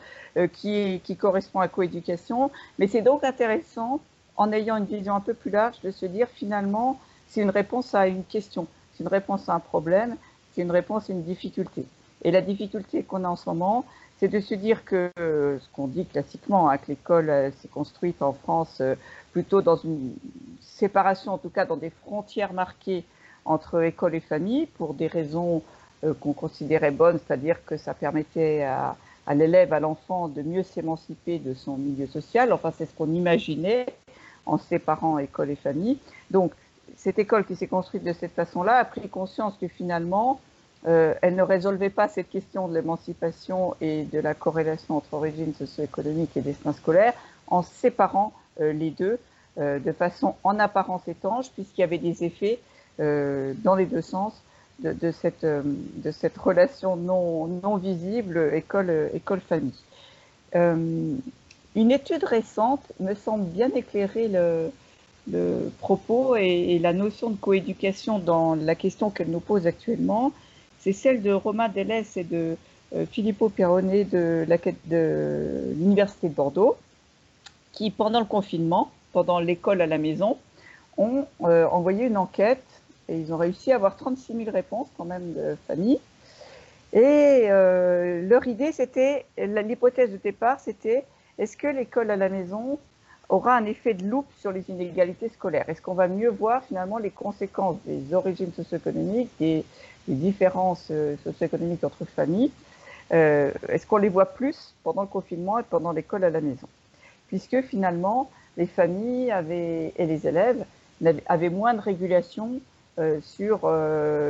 qui, 0.53 1.01
qui 1.03 1.17
correspondent 1.17 1.65
à 1.65 1.69
coéducation. 1.69 2.51
Mais 2.79 2.87
c'est 2.87 3.03
donc 3.03 3.25
intéressant, 3.25 4.01
en 4.41 4.53
ayant 4.53 4.79
une 4.79 4.87
vision 4.87 5.15
un 5.15 5.21
peu 5.21 5.35
plus 5.35 5.51
large, 5.51 5.83
de 5.85 5.91
se 5.91 6.07
dire 6.07 6.27
finalement, 6.35 6.99
c'est 7.29 7.43
une 7.43 7.51
réponse 7.51 7.95
à 7.95 8.07
une 8.07 8.25
question, 8.25 8.67
c'est 8.95 9.05
une 9.05 9.09
réponse 9.09 9.51
à 9.51 9.55
un 9.55 9.61
problème, 9.61 10.17
c'est 10.53 10.63
une 10.63 10.71
réponse 10.71 11.11
à 11.11 11.13
une 11.13 11.25
difficulté. 11.25 11.85
Et 12.23 12.31
la 12.31 12.41
difficulté 12.41 13.03
qu'on 13.03 13.25
a 13.25 13.29
en 13.29 13.37
ce 13.37 13.51
moment, 13.51 13.85
c'est 14.19 14.29
de 14.29 14.41
se 14.41 14.55
dire 14.55 14.87
que 14.87 15.11
ce 15.19 15.69
qu'on 15.75 15.89
dit 15.89 16.07
classiquement, 16.07 16.71
hein, 16.71 16.79
que 16.79 16.87
l'école 16.89 17.53
s'est 17.61 17.69
construite 17.69 18.23
en 18.23 18.33
France 18.33 18.79
euh, 18.81 18.95
plutôt 19.33 19.61
dans 19.61 19.77
une 19.77 20.15
séparation, 20.63 21.35
en 21.35 21.39
tout 21.39 21.51
cas 21.51 21.67
dans 21.67 21.77
des 21.77 21.91
frontières 21.91 22.55
marquées 22.55 23.05
entre 23.45 23.83
école 23.83 24.15
et 24.15 24.21
famille, 24.21 24.65
pour 24.65 24.95
des 24.95 25.07
raisons 25.07 25.63
euh, 26.03 26.15
qu'on 26.15 26.33
considérait 26.33 26.93
bonnes, 26.93 27.19
c'est-à-dire 27.19 27.63
que 27.67 27.77
ça 27.77 27.93
permettait 27.93 28.63
à 28.63 29.35
l'élève, 29.35 29.75
à 29.75 29.81
l'enfant, 29.81 30.29
de 30.29 30.41
mieux 30.41 30.63
s'émanciper 30.63 31.39
de 31.39 31.53
son 31.53 31.77
milieu 31.77 32.07
social. 32.07 32.55
Enfin, 32.55 32.73
c'est 32.77 32.87
ce 32.87 32.95
qu'on 32.95 33.13
imaginait 33.13 33.85
en 34.47 34.59
séparant 34.59 35.19
école 35.19 35.51
et 35.51 35.57
famille. 35.57 35.99
Donc, 36.31 36.53
cette 36.97 37.19
école 37.19 37.45
qui 37.45 37.57
s'est 37.57 37.67
construite 37.67 38.05
de 38.05 38.13
cette 38.13 38.33
façon-là 38.33 38.77
a 38.77 38.85
pris 38.85 39.09
conscience 39.09 39.55
que 39.61 39.69
finalement, 39.69 40.41
euh, 40.87 41.15
elle 41.21 41.35
ne 41.35 41.43
résolvait 41.43 41.91
pas 41.91 42.09
cette 42.09 42.31
question 42.31 42.69
de 42.69 42.75
l'émancipation 42.75 43.75
et 43.81 44.05
de 44.05 44.19
la 44.19 44.35
corrélation 44.35 44.97
entre 44.97 45.15
origine 45.15 45.53
socio-économique 45.55 46.37
et 46.37 46.41
destin 46.41 46.73
scolaire 46.73 47.13
en 47.47 47.63
séparant 47.63 48.33
euh, 48.61 48.73
les 48.73 48.91
deux 48.91 49.19
euh, 49.59 49.79
de 49.79 49.93
façon 49.93 50.37
en 50.43 50.59
apparence 50.59 51.07
étanche, 51.07 51.51
puisqu'il 51.51 51.83
y 51.83 51.85
avait 51.85 51.99
des 51.99 52.25
effets 52.25 52.61
dans 52.99 53.77
les 53.77 53.87
deux 53.87 54.03
sens 54.03 54.43
de, 54.81 55.11
cette, 55.11 55.47
relation 56.37 56.97
non 56.97 57.77
visible 57.77 58.53
école-famille. 58.53 59.73
Une 61.77 61.91
étude 61.93 62.25
récente 62.25 62.83
me 62.99 63.15
semble 63.15 63.45
bien 63.47 63.71
éclairer 63.75 64.29
le, 64.29 64.71
propos 65.79 66.37
et, 66.37 66.79
la 66.81 66.93
notion 66.93 67.31
de 67.31 67.37
coéducation 67.37 68.19
dans 68.19 68.55
la 68.55 68.75
question 68.75 69.11
qu'elle 69.11 69.31
nous 69.31 69.41
pose 69.41 69.67
actuellement 69.67 70.33
c'est 70.81 70.93
celle 70.93 71.23
de 71.23 71.33
Romain 71.33 71.69
Delès 71.69 72.17
et 72.17 72.25
de 72.25 72.57
euh, 72.95 73.07
Filippo 73.07 73.53
de 73.57 74.45
l'Université 75.75 76.29
de, 76.29 76.35
Bordeaux, 76.35 76.77
qui, 77.73 77.91
pendant 77.91 78.19
le 78.19 78.27
confinement, 78.27 78.91
pendant 79.13 79.39
l'école 79.39 79.81
à 79.83 79.87
la 79.87 79.99
maison, 79.99 80.39
ont 80.97 81.27
euh, 81.45 81.67
envoyé 81.69 82.07
une 82.07 82.17
enquête 82.17 82.65
et 83.09 83.19
ils 83.19 83.33
ont 83.33 83.37
réussi 83.37 83.73
à 83.73 83.77
avoir 83.77 83.97
36 83.97 84.35
000 84.37 84.51
réponses 84.51 84.89
quand 84.97 85.05
même 85.05 85.35
de 85.35 85.57
familles. 85.67 86.01
Et 86.93 87.47
euh, 87.51 88.27
leur 88.27 88.47
idée, 88.49 88.73
c'était, 88.73 89.27
l'hypothèse 89.37 90.11
de 90.11 90.17
départ, 90.17 90.59
c'était 90.61 91.05
est-ce 91.41 91.57
que 91.57 91.67
l'école 91.67 92.11
à 92.11 92.17
la 92.17 92.29
maison 92.29 92.79
aura 93.31 93.57
un 93.57 93.65
effet 93.65 93.95
de 93.95 94.07
loupe 94.07 94.31
sur 94.39 94.53
les 94.53 94.63
inégalités 94.69 95.31
scolaires? 95.31 95.65
Est-ce 95.69 95.81
qu'on 95.81 95.95
va 95.95 96.07
mieux 96.07 96.29
voir 96.29 96.63
finalement 96.65 96.99
les 96.99 97.11
conséquences 97.11 97.79
des 97.87 98.13
origines 98.13 98.53
socio-économiques, 98.55 99.31
des, 99.41 99.65
différences 100.07 100.89
euh, 100.91 101.17
socio-économiques 101.25 101.85
entre 101.85 102.05
familles, 102.05 102.51
euh, 103.13 103.53
est-ce 103.69 103.87
qu'on 103.87 103.97
les 103.97 104.09
voit 104.09 104.27
plus 104.27 104.75
pendant 104.83 105.03
le 105.03 105.09
confinement 105.09 105.59
et 105.59 105.63
pendant 105.63 105.93
l'école 105.93 106.25
à 106.25 106.31
la 106.31 106.43
maison? 106.43 106.69
Puisque 107.29 107.63
finalement, 107.63 108.31
les 108.59 108.67
familles 108.67 109.33
et 109.97 110.07
les 110.07 110.27
élèves 110.27 110.65
avaient 111.27 111.49
moins 111.49 111.73
de 111.73 111.81
régulation 111.81 112.61
euh, 112.99 113.21
sur 113.23 113.61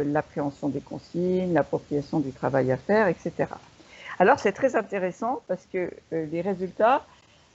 l'appréhension 0.06 0.68
des 0.68 0.80
consignes, 0.80 1.54
l'appropriation 1.54 2.20
du 2.20 2.30
travail 2.30 2.70
à 2.70 2.76
faire, 2.76 3.08
etc. 3.08 3.48
Alors 4.20 4.38
c'est 4.38 4.52
très 4.52 4.76
intéressant 4.76 5.40
parce 5.48 5.66
que 5.72 5.90
les 6.12 6.40
résultats 6.40 7.04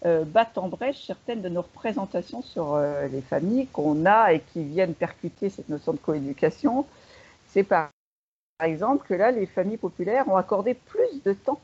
battent 0.03 0.57
en 0.57 0.67
brèche 0.67 1.05
certaines 1.07 1.41
de 1.41 1.49
nos 1.49 1.61
représentations 1.61 2.41
sur 2.41 2.77
les 3.11 3.21
familles 3.21 3.67
qu'on 3.67 4.05
a 4.05 4.33
et 4.33 4.41
qui 4.41 4.63
viennent 4.63 4.93
percuter 4.93 5.49
cette 5.49 5.69
notion 5.69 5.93
de 5.93 5.97
coéducation. 5.97 6.85
C'est 7.47 7.63
par 7.63 7.89
exemple, 8.63 9.05
que 9.07 9.13
là, 9.13 9.31
les 9.31 9.45
familles 9.45 9.77
populaires 9.77 10.27
ont 10.29 10.37
accordé 10.37 10.73
plus 10.73 11.21
de 11.25 11.33
temps 11.33 11.59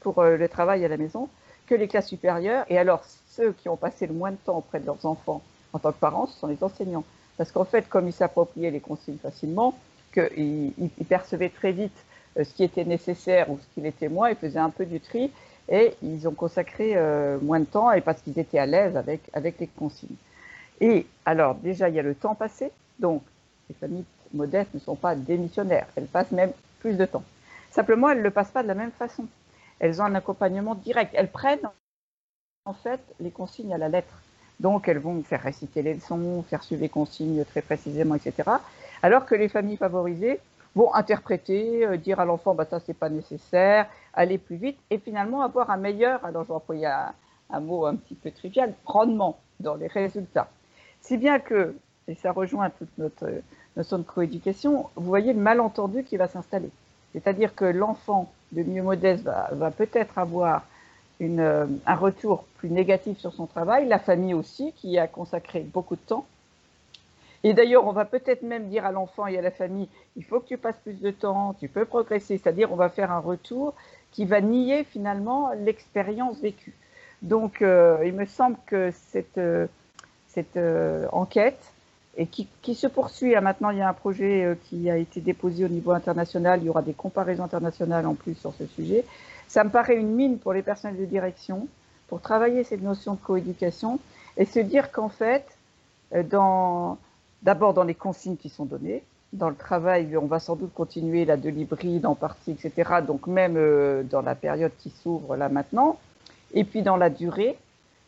pour 0.00 0.20
euh, 0.20 0.36
le 0.36 0.48
travail 0.48 0.84
à 0.84 0.88
la 0.88 0.96
maison 0.96 1.28
que 1.66 1.74
les 1.74 1.88
classes 1.88 2.08
supérieures. 2.08 2.64
Et 2.68 2.78
alors, 2.78 3.02
ceux 3.28 3.52
qui 3.52 3.68
ont 3.68 3.76
passé 3.76 4.06
le 4.06 4.14
moins 4.14 4.30
de 4.30 4.36
temps 4.36 4.58
auprès 4.58 4.78
de 4.78 4.86
leurs 4.86 5.04
enfants 5.04 5.42
en 5.72 5.80
tant 5.80 5.90
que 5.90 5.98
parents, 5.98 6.26
ce 6.26 6.38
sont 6.38 6.46
les 6.46 6.62
enseignants. 6.62 7.04
Parce 7.36 7.50
qu'en 7.50 7.64
fait, 7.64 7.88
comme 7.88 8.06
ils 8.06 8.12
s'appropriaient 8.12 8.70
les 8.70 8.80
consignes 8.80 9.18
facilement, 9.18 9.76
qu'ils 10.14 10.72
ils 10.78 11.06
percevaient 11.06 11.50
très 11.50 11.72
vite 11.72 11.92
euh, 11.92 12.15
ce 12.44 12.54
qui 12.54 12.64
était 12.64 12.84
nécessaire 12.84 13.50
ou 13.50 13.58
ce 13.58 13.74
qui 13.74 13.80
l'était 13.80 14.08
moins, 14.08 14.30
ils 14.30 14.36
faisaient 14.36 14.58
un 14.58 14.70
peu 14.70 14.84
du 14.84 15.00
tri 15.00 15.30
et 15.68 15.94
ils 16.02 16.28
ont 16.28 16.34
consacré 16.34 16.92
euh, 16.96 17.38
moins 17.40 17.60
de 17.60 17.64
temps 17.64 17.90
et 17.92 18.00
parce 18.00 18.20
qu'ils 18.20 18.38
étaient 18.38 18.58
à 18.58 18.66
l'aise 18.66 18.96
avec, 18.96 19.22
avec 19.32 19.58
les 19.58 19.66
consignes. 19.66 20.16
Et 20.80 21.06
alors, 21.24 21.54
déjà, 21.56 21.88
il 21.88 21.94
y 21.94 21.98
a 21.98 22.02
le 22.02 22.14
temps 22.14 22.34
passé, 22.34 22.70
donc 22.98 23.22
les 23.68 23.74
familles 23.74 24.04
modestes 24.34 24.74
ne 24.74 24.80
sont 24.80 24.96
pas 24.96 25.14
démissionnaires. 25.14 25.86
Elles 25.96 26.06
passent 26.06 26.32
même 26.32 26.52
plus 26.80 26.96
de 26.96 27.06
temps. 27.06 27.24
Simplement, 27.70 28.10
elles 28.10 28.18
ne 28.18 28.22
le 28.22 28.30
passent 28.30 28.50
pas 28.50 28.62
de 28.62 28.68
la 28.68 28.74
même 28.74 28.92
façon. 28.92 29.26
Elles 29.78 30.00
ont 30.00 30.04
un 30.04 30.14
accompagnement 30.14 30.74
direct. 30.74 31.12
Elles 31.14 31.30
prennent 31.30 31.68
en 32.64 32.72
fait 32.72 33.00
les 33.20 33.30
consignes 33.30 33.74
à 33.74 33.78
la 33.78 33.88
lettre. 33.88 34.22
Donc, 34.60 34.88
elles 34.88 34.98
vont 34.98 35.22
faire 35.22 35.42
réciter 35.42 35.82
les 35.82 35.94
leçons, 35.94 36.42
faire 36.48 36.62
suivre 36.62 36.82
les 36.82 36.88
consignes 36.88 37.44
très 37.44 37.62
précisément, 37.62 38.14
etc. 38.14 38.50
Alors 39.02 39.26
que 39.26 39.34
les 39.34 39.48
familles 39.48 39.76
favorisées 39.76 40.40
vont 40.76 40.94
interpréter, 40.94 41.84
euh, 41.84 41.96
dire 41.96 42.20
à 42.20 42.24
l'enfant, 42.24 42.54
bah, 42.54 42.66
ça, 42.68 42.78
c'est 42.78 42.94
pas 42.94 43.08
nécessaire, 43.08 43.88
aller 44.14 44.38
plus 44.38 44.56
vite, 44.56 44.78
et 44.90 44.98
finalement 44.98 45.42
avoir 45.42 45.70
un 45.70 45.78
meilleur, 45.78 46.24
alors 46.24 46.44
je 46.44 46.48
vais 46.48 46.54
employer 46.54 46.86
un, 46.86 47.12
un 47.50 47.60
mot 47.60 47.86
un 47.86 47.96
petit 47.96 48.14
peu 48.14 48.30
trivial, 48.30 48.74
rendement 48.84 49.38
dans 49.58 49.74
les 49.74 49.88
résultats. 49.88 50.48
Si 51.00 51.16
bien 51.16 51.38
que, 51.38 51.74
et 52.08 52.14
ça 52.14 52.32
rejoint 52.32 52.70
toute 52.70 52.96
notre 52.98 53.26
notion 53.76 53.98
de 53.98 54.02
coéducation, 54.04 54.86
vous 54.94 55.06
voyez 55.06 55.32
le 55.32 55.40
malentendu 55.40 56.04
qui 56.04 56.16
va 56.16 56.28
s'installer. 56.28 56.70
C'est-à-dire 57.12 57.54
que 57.54 57.64
l'enfant 57.64 58.30
de 58.52 58.62
mieux 58.62 58.82
modeste 58.82 59.24
va, 59.24 59.70
peut-être 59.70 60.18
avoir 60.18 60.64
euh, 61.22 61.66
un 61.86 61.94
retour 61.94 62.44
plus 62.58 62.70
négatif 62.70 63.18
sur 63.18 63.32
son 63.32 63.46
travail, 63.46 63.88
la 63.88 63.98
famille 63.98 64.34
aussi, 64.34 64.72
qui 64.76 64.98
a 64.98 65.06
consacré 65.06 65.60
beaucoup 65.60 65.96
de 65.96 66.00
temps. 66.00 66.26
Et 67.46 67.54
d'ailleurs, 67.54 67.86
on 67.86 67.92
va 67.92 68.04
peut-être 68.04 68.42
même 68.42 68.68
dire 68.68 68.84
à 68.84 68.90
l'enfant 68.90 69.26
et 69.28 69.38
à 69.38 69.42
la 69.42 69.52
famille, 69.52 69.88
il 70.16 70.24
faut 70.24 70.40
que 70.40 70.48
tu 70.48 70.58
passes 70.58 70.78
plus 70.82 71.00
de 71.00 71.10
temps, 71.12 71.54
tu 71.54 71.68
peux 71.68 71.84
progresser. 71.84 72.38
C'est-à-dire, 72.38 72.72
on 72.72 72.76
va 72.76 72.88
faire 72.88 73.12
un 73.12 73.20
retour 73.20 73.74
qui 74.10 74.24
va 74.24 74.40
nier 74.40 74.82
finalement 74.82 75.52
l'expérience 75.52 76.40
vécue. 76.40 76.74
Donc, 77.22 77.62
euh, 77.62 78.02
il 78.04 78.14
me 78.14 78.26
semble 78.26 78.56
que 78.66 78.90
cette, 78.90 79.38
euh, 79.38 79.66
cette 80.28 80.58
enquête 81.12 81.72
et 82.16 82.26
qui, 82.26 82.74
se 82.74 82.86
poursuit. 82.86 83.34
Ah, 83.34 83.40
maintenant, 83.40 83.70
il 83.70 83.78
y 83.78 83.82
a 83.82 83.88
un 83.88 83.94
projet 83.94 84.44
euh, 84.44 84.54
qui 84.68 84.90
a 84.90 84.96
été 84.96 85.20
déposé 85.20 85.64
au 85.64 85.68
niveau 85.68 85.92
international. 85.92 86.60
Il 86.62 86.66
y 86.66 86.68
aura 86.68 86.82
des 86.82 86.94
comparaisons 86.94 87.44
internationales 87.44 88.06
en 88.06 88.14
plus 88.14 88.34
sur 88.34 88.52
ce 88.54 88.66
sujet. 88.66 89.04
Ça 89.48 89.64
me 89.64 89.70
paraît 89.70 89.96
une 89.96 90.14
mine 90.14 90.38
pour 90.38 90.52
les 90.52 90.62
personnels 90.62 90.98
de 90.98 91.04
direction 91.04 91.68
pour 92.08 92.20
travailler 92.20 92.64
cette 92.64 92.82
notion 92.82 93.14
de 93.14 93.20
coéducation 93.20 93.98
et 94.36 94.44
se 94.44 94.60
dire 94.60 94.92
qu'en 94.92 95.08
fait, 95.08 95.44
euh, 96.14 96.22
dans, 96.22 96.98
d'abord 97.42 97.74
dans 97.74 97.84
les 97.84 97.94
consignes 97.94 98.36
qui 98.36 98.48
sont 98.48 98.64
données, 98.64 99.02
dans 99.32 99.48
le 99.48 99.56
travail, 99.56 100.16
on 100.16 100.26
va 100.26 100.40
sans 100.40 100.56
doute 100.56 100.72
continuer 100.74 101.24
la 101.24 101.36
de 101.36 102.06
en 102.06 102.14
partie, 102.14 102.52
etc. 102.52 102.90
Donc 103.06 103.26
même 103.26 103.56
euh, 103.56 104.02
dans 104.02 104.22
la 104.22 104.34
période 104.34 104.72
qui 104.78 104.90
s'ouvre 104.90 105.36
là 105.36 105.48
maintenant, 105.48 105.98
et 106.54 106.64
puis 106.64 106.82
dans 106.82 106.96
la 106.96 107.10
durée, 107.10 107.58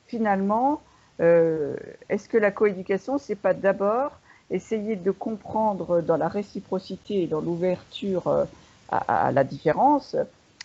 finalement, 0.06 0.80
euh, 1.20 1.76
est-ce 2.08 2.28
que 2.28 2.38
la 2.38 2.50
coéducation, 2.50 3.18
c'est 3.18 3.34
pas 3.34 3.54
d'abord 3.54 4.12
essayer 4.50 4.96
de 4.96 5.10
comprendre 5.10 6.00
dans 6.00 6.16
la 6.16 6.28
réciprocité 6.28 7.24
et 7.24 7.26
dans 7.26 7.40
l'ouverture 7.40 8.26
euh, 8.28 8.44
à, 8.90 9.30
la 9.32 9.44
différence 9.44 10.16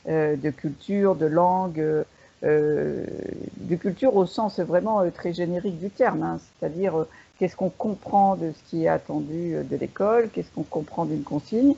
de 0.06 0.49
culture, 0.49 1.15
de 1.15 1.26
langue, 1.26 2.04
de 2.41 3.76
culture 3.80 4.15
au 4.15 4.26
sens 4.26 4.60
vraiment 4.60 5.10
très 5.12 5.34
générique 5.34 5.80
du 5.80 5.89
terme, 5.89 6.23
hein, 6.23 6.39
c'est-à-dire 6.60 7.06
qu'est-ce 7.38 7.56
qu'on 7.56 7.69
comprend 7.69 8.36
de 8.36 8.52
ce 8.52 8.69
qui 8.69 8.86
est 8.86 8.88
attendu 8.88 9.56
de 9.69 9.76
l'école, 9.76 10.30
qu'est-ce 10.30 10.52
qu'on 10.52 10.63
comprend 10.63 11.06
d'une 11.06 11.24
consigne? 11.24 11.76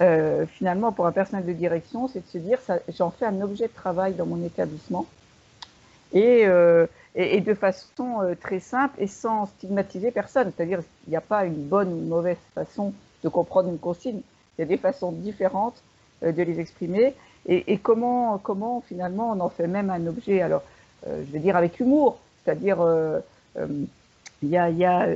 Euh, 0.00 0.46
finalement, 0.46 0.92
pour 0.92 1.06
un 1.06 1.12
personnel 1.12 1.44
de 1.44 1.52
direction, 1.52 2.08
c'est 2.08 2.20
de 2.20 2.28
se 2.28 2.38
dire, 2.38 2.58
j'en 2.96 3.10
fais 3.10 3.26
un 3.26 3.40
objet 3.40 3.66
de 3.66 3.72
travail 3.72 4.14
dans 4.14 4.26
mon 4.26 4.44
établissement 4.44 5.06
et, 6.12 6.46
euh, 6.46 6.86
de 7.16 7.54
façon 7.54 8.22
euh, 8.22 8.34
très 8.40 8.60
simple 8.60 8.94
et 8.98 9.06
sans 9.06 9.46
stigmatiser 9.46 10.10
personne. 10.10 10.52
C'est-à-dire, 10.56 10.80
il 11.06 11.10
n'y 11.10 11.16
a 11.16 11.20
pas 11.20 11.44
une 11.44 11.66
bonne 11.66 11.92
ou 11.92 11.96
une 11.96 12.08
mauvaise 12.08 12.36
façon 12.54 12.92
de 13.24 13.28
comprendre 13.28 13.68
une 13.68 13.78
consigne. 13.78 14.20
Il 14.56 14.62
y 14.62 14.64
a 14.64 14.66
des 14.66 14.76
façons 14.76 15.12
différentes 15.12 15.82
euh, 16.22 16.32
de 16.32 16.42
les 16.42 16.60
exprimer 16.60 17.14
et, 17.46 17.78
comment, 17.78 18.36
comment 18.36 18.82
finalement 18.86 19.30
on 19.30 19.40
en 19.40 19.48
fait 19.48 19.66
même 19.66 19.88
un 19.88 20.06
objet? 20.06 20.42
Alors, 20.42 20.62
euh, 21.06 21.22
je 21.26 21.32
vais 21.32 21.38
dire 21.38 21.56
avec 21.56 21.80
humour, 21.80 22.18
c'est-à-dire, 22.44 22.78
il 24.42 24.48
y 24.50 24.56
a, 24.56 24.64
a 24.64 25.06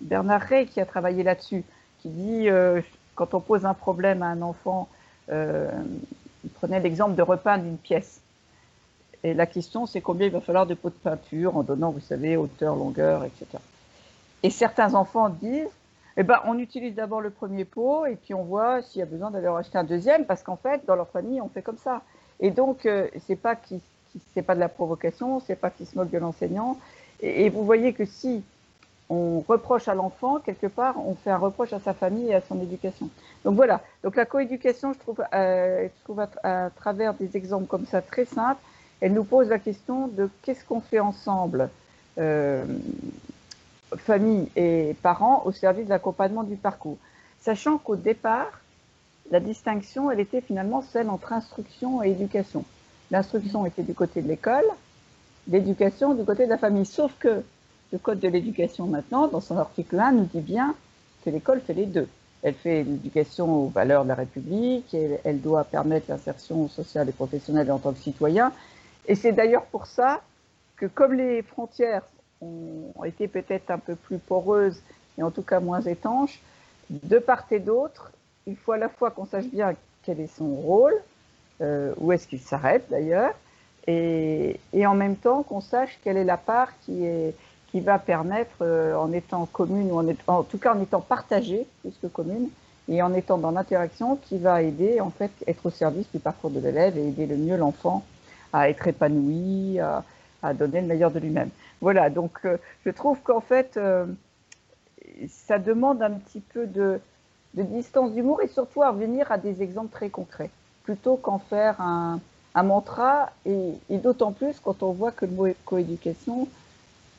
Bernard 0.00 0.42
Rey 0.42 0.66
qui 0.66 0.80
a 0.80 0.86
travaillé 0.86 1.22
là-dessus, 1.22 1.64
qui 2.00 2.08
dit 2.08 2.48
quand 3.14 3.34
on 3.34 3.40
pose 3.40 3.66
un 3.66 3.74
problème 3.74 4.22
à 4.22 4.26
un 4.26 4.42
enfant, 4.42 4.88
euh, 5.30 5.70
il 6.44 6.50
prenait 6.50 6.80
l'exemple 6.80 7.14
de 7.14 7.22
repeindre 7.22 7.64
une 7.64 7.78
pièce. 7.78 8.20
Et 9.22 9.34
la 9.34 9.46
question, 9.46 9.86
c'est 9.86 10.00
combien 10.00 10.26
il 10.26 10.32
va 10.32 10.40
falloir 10.40 10.66
de 10.66 10.74
pots 10.74 10.90
de 10.90 10.94
peinture 10.94 11.56
en 11.56 11.62
donnant, 11.62 11.90
vous 11.90 12.00
savez, 12.00 12.36
hauteur, 12.36 12.74
longueur, 12.74 13.24
etc. 13.24 13.46
Et 14.42 14.50
certains 14.50 14.94
enfants 14.94 15.28
disent, 15.28 15.68
eh 16.16 16.24
ben, 16.24 16.40
on 16.44 16.58
utilise 16.58 16.94
d'abord 16.94 17.20
le 17.20 17.30
premier 17.30 17.64
pot 17.64 18.06
et 18.06 18.16
puis 18.16 18.34
on 18.34 18.42
voit 18.42 18.82
s'il 18.82 18.98
y 18.98 19.02
a 19.02 19.06
besoin 19.06 19.30
d'aller 19.30 19.46
acheter 19.46 19.78
un 19.78 19.84
deuxième 19.84 20.26
parce 20.26 20.42
qu'en 20.42 20.56
fait, 20.56 20.84
dans 20.86 20.96
leur 20.96 21.08
famille, 21.08 21.40
on 21.40 21.48
fait 21.48 21.62
comme 21.62 21.78
ça. 21.78 22.02
Et 22.40 22.50
donc, 22.50 22.86
euh, 22.86 23.06
c'est 23.26 23.36
pas 23.36 23.54
pas 23.54 24.54
de 24.54 24.60
la 24.60 24.68
provocation, 24.68 25.40
c'est 25.40 25.54
pas 25.54 25.70
qu'ils 25.70 25.86
se 25.86 25.96
moquent 25.96 26.10
de 26.10 26.18
l'enseignant. 26.18 26.76
Et, 27.22 27.48
vous 27.48 27.64
voyez 27.64 27.92
que 27.92 28.04
si 28.04 28.42
on 29.08 29.40
reproche 29.46 29.88
à 29.88 29.94
l'enfant, 29.94 30.38
quelque 30.38 30.66
part, 30.66 30.96
on 30.98 31.14
fait 31.14 31.30
un 31.30 31.38
reproche 31.38 31.72
à 31.72 31.80
sa 31.80 31.94
famille 31.94 32.28
et 32.28 32.34
à 32.34 32.40
son 32.40 32.60
éducation. 32.60 33.08
Donc 33.44 33.56
voilà, 33.56 33.80
donc 34.02 34.16
la 34.16 34.26
coéducation, 34.26 34.92
je 34.92 34.98
trouve, 34.98 35.22
euh, 35.32 35.88
à, 36.42 36.70
travers 36.70 37.14
des 37.14 37.36
exemples 37.36 37.66
comme 37.66 37.86
ça 37.86 38.00
très 38.02 38.24
simples, 38.24 38.60
elle 39.00 39.12
nous 39.12 39.24
pose 39.24 39.48
la 39.48 39.58
question 39.58 40.08
de 40.08 40.28
qu'est-ce 40.42 40.64
qu'on 40.64 40.80
fait 40.80 41.00
ensemble, 41.00 41.68
euh, 42.18 42.64
famille 43.96 44.48
et 44.56 44.96
parents, 45.02 45.42
au 45.44 45.52
service 45.52 45.84
de 45.84 45.90
l'accompagnement 45.90 46.44
du 46.44 46.56
parcours. 46.56 46.98
Sachant 47.40 47.78
qu'au 47.78 47.96
départ, 47.96 48.60
la 49.30 49.40
distinction, 49.40 50.10
elle 50.10 50.20
était 50.20 50.40
finalement 50.40 50.82
celle 50.82 51.08
entre 51.10 51.32
instruction 51.32 52.02
et 52.02 52.10
éducation. 52.10 52.64
L'instruction 53.10 53.66
était 53.66 53.82
du 53.82 53.94
côté 53.94 54.22
de 54.22 54.28
l'école, 54.28 54.64
l'éducation 55.48 56.14
du 56.14 56.24
côté 56.24 56.44
de 56.44 56.50
la 56.50 56.58
famille. 56.58 56.86
Sauf 56.86 57.12
que 57.18 57.42
le 57.92 57.98
Code 57.98 58.20
de 58.20 58.28
l'éducation 58.28 58.86
maintenant, 58.86 59.28
dans 59.28 59.40
son 59.40 59.56
article 59.58 59.98
1, 59.98 60.12
nous 60.12 60.24
dit 60.24 60.40
bien 60.40 60.74
que 61.24 61.30
l'école 61.30 61.60
fait 61.60 61.74
les 61.74 61.86
deux. 61.86 62.08
Elle 62.42 62.54
fait 62.54 62.82
l'éducation 62.82 63.64
aux 63.64 63.68
valeurs 63.68 64.04
de 64.04 64.08
la 64.08 64.14
République, 64.14 64.92
et 64.94 65.18
elle 65.24 65.40
doit 65.40 65.64
permettre 65.64 66.06
l'insertion 66.08 66.68
sociale 66.68 67.08
et 67.08 67.12
professionnelle 67.12 67.70
en 67.70 67.78
tant 67.78 67.92
que 67.92 68.00
citoyen. 68.00 68.52
Et 69.06 69.14
c'est 69.14 69.32
d'ailleurs 69.32 69.66
pour 69.66 69.86
ça 69.86 70.22
que 70.76 70.86
comme 70.86 71.14
les 71.14 71.42
frontières 71.42 72.02
ont 72.40 73.04
été 73.04 73.28
peut-être 73.28 73.70
un 73.70 73.78
peu 73.78 73.94
plus 73.94 74.18
poreuses 74.18 74.80
et 75.18 75.22
en 75.22 75.30
tout 75.30 75.42
cas 75.42 75.60
moins 75.60 75.80
étanches, 75.80 76.40
de 76.90 77.18
part 77.18 77.44
et 77.50 77.60
d'autre, 77.60 78.10
il 78.46 78.56
faut 78.56 78.72
à 78.72 78.78
la 78.78 78.88
fois 78.88 79.10
qu'on 79.10 79.26
sache 79.26 79.46
bien 79.46 79.74
quel 80.02 80.20
est 80.20 80.34
son 80.36 80.54
rôle, 80.54 80.94
euh, 81.60 81.94
où 81.98 82.12
est-ce 82.12 82.26
qu'il 82.26 82.40
s'arrête 82.40 82.86
d'ailleurs, 82.90 83.34
et, 83.86 84.58
en 84.86 84.94
même 84.94 85.16
temps 85.16 85.42
qu'on 85.42 85.60
sache 85.60 85.98
quelle 86.04 86.16
est 86.16 86.24
la 86.24 86.36
part 86.36 86.68
qui 86.84 87.80
va 87.80 87.98
permettre, 87.98 88.56
euh, 88.62 88.94
en 88.94 89.12
étant 89.12 89.46
commune 89.46 89.90
ou 89.90 90.12
en, 90.28 90.42
tout 90.42 90.58
cas 90.58 90.74
en 90.74 90.80
étant 90.80 91.00
partagée 91.00 91.66
plus 91.80 91.94
que 92.00 92.06
commune, 92.06 92.48
et 92.88 93.02
en 93.02 93.14
étant 93.14 93.38
dans 93.38 93.50
l'interaction, 93.50 94.16
qui 94.16 94.38
va 94.38 94.62
aider 94.62 95.00
en 95.00 95.10
fait 95.10 95.30
être 95.46 95.66
au 95.66 95.70
service 95.70 96.10
du 96.12 96.18
parcours 96.18 96.50
de 96.50 96.60
l'élève 96.60 96.98
et 96.98 97.08
aider 97.08 97.26
le 97.26 97.36
mieux 97.36 97.56
l'enfant 97.56 98.04
à 98.52 98.68
être 98.68 98.86
épanoui, 98.86 99.78
à, 99.78 100.04
à, 100.42 100.52
donner 100.52 100.80
le 100.80 100.86
meilleur 100.86 101.10
de 101.10 101.18
lui-même. 101.18 101.50
Voilà, 101.80 102.10
donc 102.10 102.38
euh, 102.44 102.58
je 102.84 102.90
trouve 102.90 103.20
qu'en 103.22 103.40
fait, 103.40 103.76
euh, 103.76 104.06
ça 105.28 105.58
demande 105.58 106.02
un 106.02 106.10
petit 106.10 106.40
peu 106.40 106.66
de, 106.66 107.00
de 107.54 107.62
distance 107.62 108.12
d'humour 108.12 108.42
et 108.42 108.48
surtout 108.48 108.82
à 108.82 108.90
revenir 108.90 109.30
à 109.32 109.38
des 109.38 109.62
exemples 109.62 109.92
très 109.92 110.10
concrets, 110.10 110.50
plutôt 110.84 111.16
qu'en 111.16 111.38
faire 111.38 111.80
un, 111.80 112.20
un 112.54 112.62
mantra, 112.62 113.30
et, 113.46 113.72
et 113.88 113.98
d'autant 113.98 114.32
plus 114.32 114.60
quand 114.60 114.82
on 114.82 114.92
voit 114.92 115.12
que 115.12 115.24
le 115.24 115.32
mot 115.32 115.48
coéducation 115.64 116.48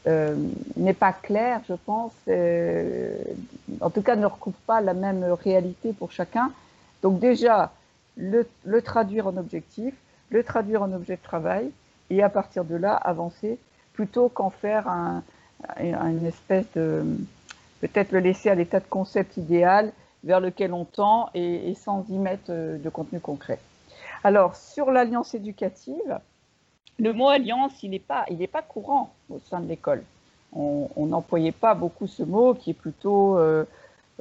euh, 0.06 0.36
n'est 0.76 0.94
pas 0.94 1.14
clair, 1.14 1.62
je 1.68 1.74
pense, 1.74 2.14
euh, 2.28 3.16
en 3.82 3.90
tout 3.90 4.02
cas 4.02 4.16
ne 4.16 4.26
recouvre 4.26 4.58
pas 4.68 4.82
la 4.82 4.94
même 4.94 5.24
réalité 5.24 5.94
pour 5.94 6.12
chacun. 6.12 6.52
Donc 7.02 7.20
déjà, 7.20 7.72
le, 8.18 8.46
le, 8.66 8.82
traduire 8.82 9.28
en 9.28 9.38
objectif, 9.38 9.94
le 10.30 10.44
traduire 10.44 10.82
en 10.84 10.92
objet 10.92 11.16
de 11.16 11.22
travail, 11.22 11.72
et 12.10 12.22
à 12.22 12.30
partir 12.30 12.66
de 12.66 12.76
là, 12.76 12.94
avancer, 12.94 13.58
plutôt 13.94 14.30
qu'en 14.30 14.50
faire 14.50 14.88
un, 14.88 15.24
une 15.80 16.26
espèce 16.26 16.66
de... 16.76 17.04
peut-être 17.82 18.12
le 18.12 18.20
laisser 18.20 18.50
à 18.50 18.56
l'état 18.56 18.80
de 18.80 18.90
concept 18.90 19.38
idéal 19.38 19.94
vers 20.24 20.40
lequel 20.40 20.74
on 20.74 20.86
tend 20.86 21.30
et, 21.34 21.70
et 21.70 21.76
sans 21.76 22.06
y 22.10 22.18
mettre 22.18 22.46
euh, 22.50 22.78
de 22.78 22.90
contenu 22.90 23.20
concret. 23.20 23.60
Alors, 24.24 24.56
sur 24.56 24.92
l'alliance 24.92 25.34
éducative, 25.34 26.20
le 26.98 27.12
mot 27.12 27.28
alliance, 27.28 27.84
il 27.84 27.92
n'est 27.92 28.00
pas, 28.00 28.26
il 28.30 28.48
pas 28.48 28.62
courant 28.62 29.14
au 29.30 29.40
sein 29.50 29.60
de 29.60 29.68
l'école. 29.68 30.04
On 30.56 31.08
n'employait 31.08 31.52
pas 31.52 31.74
beaucoup 31.74 32.06
ce 32.06 32.22
mot 32.22 32.54
qui 32.54 32.70
est 32.70 32.76
plutôt 32.76 33.40
euh, 33.40 33.66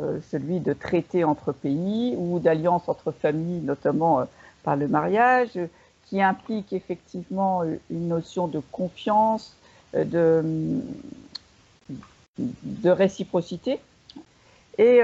euh, 0.00 0.18
celui 0.30 0.60
de 0.60 0.72
traité 0.72 1.24
entre 1.24 1.52
pays 1.52 2.14
ou 2.16 2.38
d'alliance 2.38 2.88
entre 2.88 3.12
familles, 3.12 3.60
notamment 3.60 4.20
euh, 4.20 4.24
par 4.62 4.76
le 4.76 4.88
mariage, 4.88 5.58
qui 6.06 6.22
implique 6.22 6.72
effectivement 6.72 7.62
une 7.90 8.08
notion 8.08 8.48
de 8.48 8.60
confiance, 8.72 9.56
de, 9.94 10.80
de 12.38 12.90
réciprocité. 12.90 13.78
Et 14.78 15.00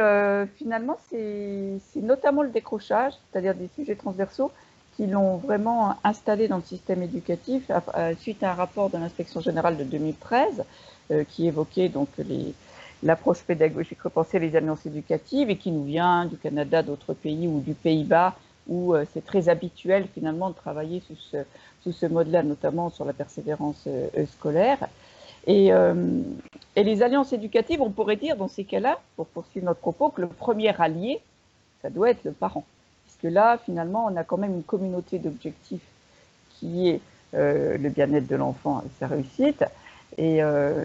finalement, 0.56 0.98
c'est 1.10 1.78
notamment 1.96 2.42
le 2.42 2.50
décrochage, 2.50 3.14
c'est-à-dire 3.30 3.54
des 3.54 3.68
sujets 3.74 3.96
transversaux, 3.96 4.50
qui 4.98 5.06
l'ont 5.06 5.36
vraiment 5.36 5.94
installé 6.02 6.48
dans 6.48 6.56
le 6.56 6.62
système 6.64 7.04
éducatif 7.04 7.70
suite 8.18 8.42
à 8.42 8.50
un 8.50 8.54
rapport 8.54 8.90
de 8.90 8.98
l'inspection 8.98 9.40
générale 9.40 9.76
de 9.76 9.84
2013 9.84 10.64
euh, 11.12 11.22
qui 11.22 11.46
évoquait 11.46 11.88
donc 11.88 12.08
l'approche 13.04 13.42
pédagogique 13.42 14.02
repensée 14.02 14.40
les 14.40 14.56
alliances 14.56 14.84
éducatives 14.86 15.50
et 15.50 15.56
qui 15.56 15.70
nous 15.70 15.84
vient 15.84 16.24
du 16.24 16.36
Canada, 16.36 16.82
d'autres 16.82 17.14
pays 17.14 17.46
ou 17.46 17.60
du 17.60 17.74
Pays-Bas 17.74 18.34
où 18.66 18.92
euh, 18.92 19.04
c'est 19.14 19.24
très 19.24 19.48
habituel 19.48 20.08
finalement 20.12 20.50
de 20.50 20.56
travailler 20.56 21.00
sous 21.06 21.92
ce, 21.92 22.06
mode-là, 22.06 22.42
notamment 22.42 22.90
sur 22.90 23.04
la 23.04 23.12
persévérance 23.12 23.84
euh, 23.86 24.08
scolaire. 24.26 24.88
Et, 25.46 25.68
et, 26.76 26.84
les 26.84 27.02
alliances 27.02 27.32
éducatives, 27.32 27.80
on 27.80 27.88
pourrait 27.88 28.16
dire 28.16 28.36
dans 28.36 28.48
ces 28.48 28.64
cas-là, 28.64 29.00
pour 29.16 29.26
poursuivre 29.28 29.64
notre 29.64 29.80
propos, 29.80 30.10
que 30.10 30.20
le 30.20 30.26
premier 30.26 30.74
allié, 30.78 31.20
ça 31.80 31.88
doit 31.88 32.10
être 32.10 32.24
le 32.24 32.32
parent 32.32 32.64
que 33.22 33.28
là, 33.28 33.58
finalement, 33.64 34.06
on 34.06 34.16
a 34.16 34.24
quand 34.24 34.38
même 34.38 34.54
une 34.54 34.62
communauté 34.62 35.18
d'objectifs 35.18 35.86
qui 36.58 36.88
est 36.88 37.00
euh, 37.34 37.76
le 37.76 37.88
bien-être 37.88 38.26
de 38.26 38.36
l'enfant 38.36 38.82
et 38.84 38.90
sa 38.98 39.06
réussite. 39.06 39.64
Et, 40.16 40.42
euh, 40.42 40.84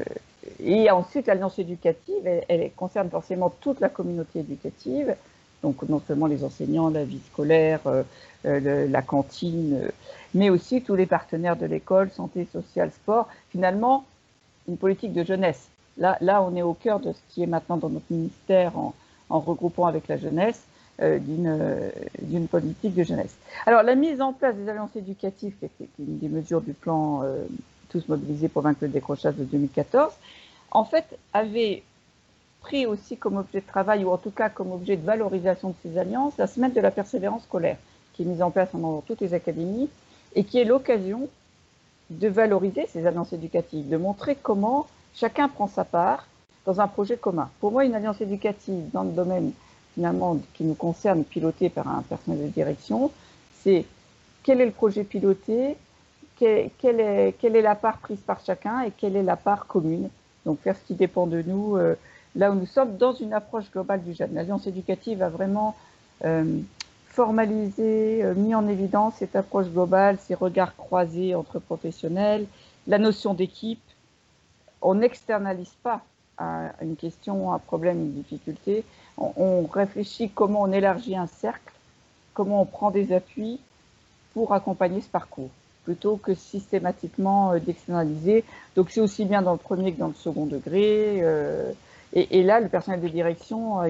ensuite, 0.91 1.27
l'alliance 1.27 1.57
éducative, 1.59 2.27
elle, 2.47 2.71
concerne 2.75 3.09
forcément 3.09 3.49
toute 3.49 3.79
la 3.79 3.89
communauté 3.89 4.39
éducative, 4.39 5.15
donc 5.61 5.81
non 5.87 6.01
seulement 6.05 6.27
les 6.27 6.43
enseignants, 6.43 6.89
la 6.89 7.05
vie 7.05 7.21
scolaire, 7.31 7.79
euh, 7.85 8.87
la 8.87 9.01
cantine, 9.01 9.89
mais 10.33 10.49
aussi 10.49 10.81
tous 10.81 10.95
les 10.95 11.05
partenaires 11.05 11.55
de 11.55 11.65
l'école, 11.65 12.11
santé, 12.11 12.47
sociale, 12.51 12.91
sport. 12.91 13.29
Finalement, 13.51 14.05
une 14.67 14.77
politique 14.77 15.13
de 15.13 15.23
jeunesse. 15.23 15.67
Là, 15.97 16.17
là, 16.21 16.41
on 16.41 16.55
est 16.55 16.61
au 16.61 16.73
cœur 16.73 16.99
de 16.99 17.11
ce 17.11 17.19
qui 17.29 17.43
est 17.43 17.47
maintenant 17.47 17.77
dans 17.77 17.89
notre 17.89 18.05
ministère 18.09 18.73
en, 18.77 18.93
regroupant 19.29 19.87
avec 19.87 20.07
la 20.07 20.17
jeunesse 20.17 20.61
d'une 20.99 22.47
politique 22.49 22.93
de 22.95 23.03
jeunesse. 23.03 23.35
Alors, 23.65 23.83
la 23.83 23.95
mise 23.95 24.21
en 24.21 24.33
place 24.33 24.55
des 24.55 24.69
alliances 24.69 24.95
éducatives, 24.95 25.55
qui 25.59 25.65
est 25.83 25.89
une 25.99 26.19
des 26.19 26.29
mesures 26.29 26.61
du 26.61 26.73
plan 26.73 27.21
euh, 27.23 27.43
Tous 27.89 28.07
mobilisés 28.07 28.47
pour 28.47 28.61
vaincre 28.61 28.79
le 28.81 28.89
décrochage 28.89 29.35
de 29.35 29.43
2014, 29.43 30.13
en 30.71 30.85
fait, 30.85 31.05
avait 31.33 31.83
pris 32.61 32.85
aussi 32.85 33.17
comme 33.17 33.37
objet 33.37 33.61
de 33.61 33.67
travail, 33.67 34.05
ou 34.05 34.11
en 34.11 34.17
tout 34.17 34.31
cas 34.31 34.49
comme 34.49 34.71
objet 34.71 34.95
de 34.95 35.05
valorisation 35.05 35.69
de 35.69 35.75
ces 35.83 35.97
alliances, 35.97 36.33
la 36.37 36.47
semaine 36.47 36.71
de 36.71 36.81
la 36.81 36.91
persévérance 36.91 37.43
scolaire, 37.43 37.77
qui 38.13 38.23
est 38.23 38.25
mise 38.25 38.41
en 38.41 38.51
place 38.51 38.69
dans 38.73 39.01
toutes 39.01 39.21
les 39.21 39.33
académies, 39.33 39.89
et 40.35 40.43
qui 40.43 40.59
est 40.59 40.65
l'occasion 40.65 41.27
de 42.09 42.27
valoriser 42.27 42.85
ces 42.87 43.05
alliances 43.05 43.33
éducatives, 43.33 43.89
de 43.89 43.97
montrer 43.97 44.35
comment 44.35 44.87
chacun 45.13 45.49
prend 45.49 45.67
sa 45.67 45.83
part 45.83 46.27
dans 46.65 46.79
un 46.79 46.87
projet 46.87 47.17
commun. 47.17 47.49
Pour 47.59 47.71
moi, 47.71 47.85
une 47.85 47.95
alliance 47.95 48.21
éducative 48.21 48.89
dans 48.93 49.03
le 49.03 49.11
domaine 49.11 49.51
finalement 49.93 50.39
qui 50.53 50.63
nous 50.63 50.73
concerne, 50.73 51.23
piloté 51.23 51.69
par 51.69 51.87
un 51.87 52.01
personnel 52.01 52.47
de 52.47 52.47
direction, 52.47 53.11
c'est 53.61 53.85
quel 54.43 54.61
est 54.61 54.65
le 54.65 54.71
projet 54.71 55.03
piloté, 55.03 55.77
quelle 56.37 56.99
est, 56.99 57.61
la 57.61 57.75
part 57.75 57.97
prise 57.99 58.19
par 58.19 58.43
chacun 58.43 58.81
et 58.81 58.91
quelle 58.91 59.15
est 59.15 59.23
la 59.23 59.37
part 59.37 59.67
commune 59.67 60.09
Donc 60.45 60.59
faire 60.59 60.75
ce 60.75 60.83
qui 60.83 60.95
dépend 60.95 61.27
de 61.27 61.41
nous, 61.41 61.77
euh, 61.77 61.95
là 62.35 62.51
où 62.51 62.55
nous 62.55 62.65
sommes, 62.65 62.97
dans 62.97 63.13
une 63.13 63.33
approche 63.33 63.71
globale 63.71 64.03
du 64.03 64.13
jeune. 64.13 64.33
L'Alliance 64.33 64.67
éducative 64.67 65.21
a 65.21 65.29
vraiment 65.29 65.75
euh, 66.25 66.59
formalisé, 67.07 68.23
euh, 68.23 68.33
mis 68.33 68.55
en 68.55 68.67
évidence 68.67 69.15
cette 69.19 69.35
approche 69.35 69.67
globale, 69.67 70.17
ces 70.19 70.33
regards 70.33 70.75
croisés 70.75 71.35
entre 71.35 71.59
professionnels, 71.59 72.45
la 72.87 72.97
notion 72.97 73.33
d'équipe. 73.33 73.79
On 74.81 74.95
n'externalise 74.95 75.75
pas 75.81 76.01
une 76.81 76.95
question, 76.97 77.53
un 77.53 77.59
problème, 77.59 77.99
une 77.99 78.11
difficulté. 78.11 78.83
On, 79.17 79.65
réfléchit 79.67 80.29
comment 80.29 80.63
on 80.63 80.71
élargit 80.71 81.15
un 81.15 81.27
cercle, 81.27 81.73
comment 82.33 82.61
on 82.61 82.65
prend 82.65 82.91
des 82.91 83.13
appuis 83.13 83.59
pour 84.33 84.53
accompagner 84.53 85.01
ce 85.01 85.07
parcours 85.07 85.49
plutôt 85.83 86.15
que 86.15 86.33
systématiquement 86.33 87.51
euh, 87.51 87.59
d'externaliser. 87.59 88.43
Donc 88.75 88.89
c'est 88.89 89.01
aussi 89.01 89.25
bien 89.25 89.41
dans 89.41 89.51
le 89.51 89.57
premier 89.57 89.93
que 89.93 89.99
dans 89.99 90.07
le 90.07 90.13
second 90.13 90.45
degré. 90.45 91.19
Euh, 91.21 91.71
et, 92.13 92.43
là, 92.43 92.59
le 92.59 92.69
personnel 92.69 93.01
de 93.01 93.07
direction 93.07 93.79
a, 93.79 93.87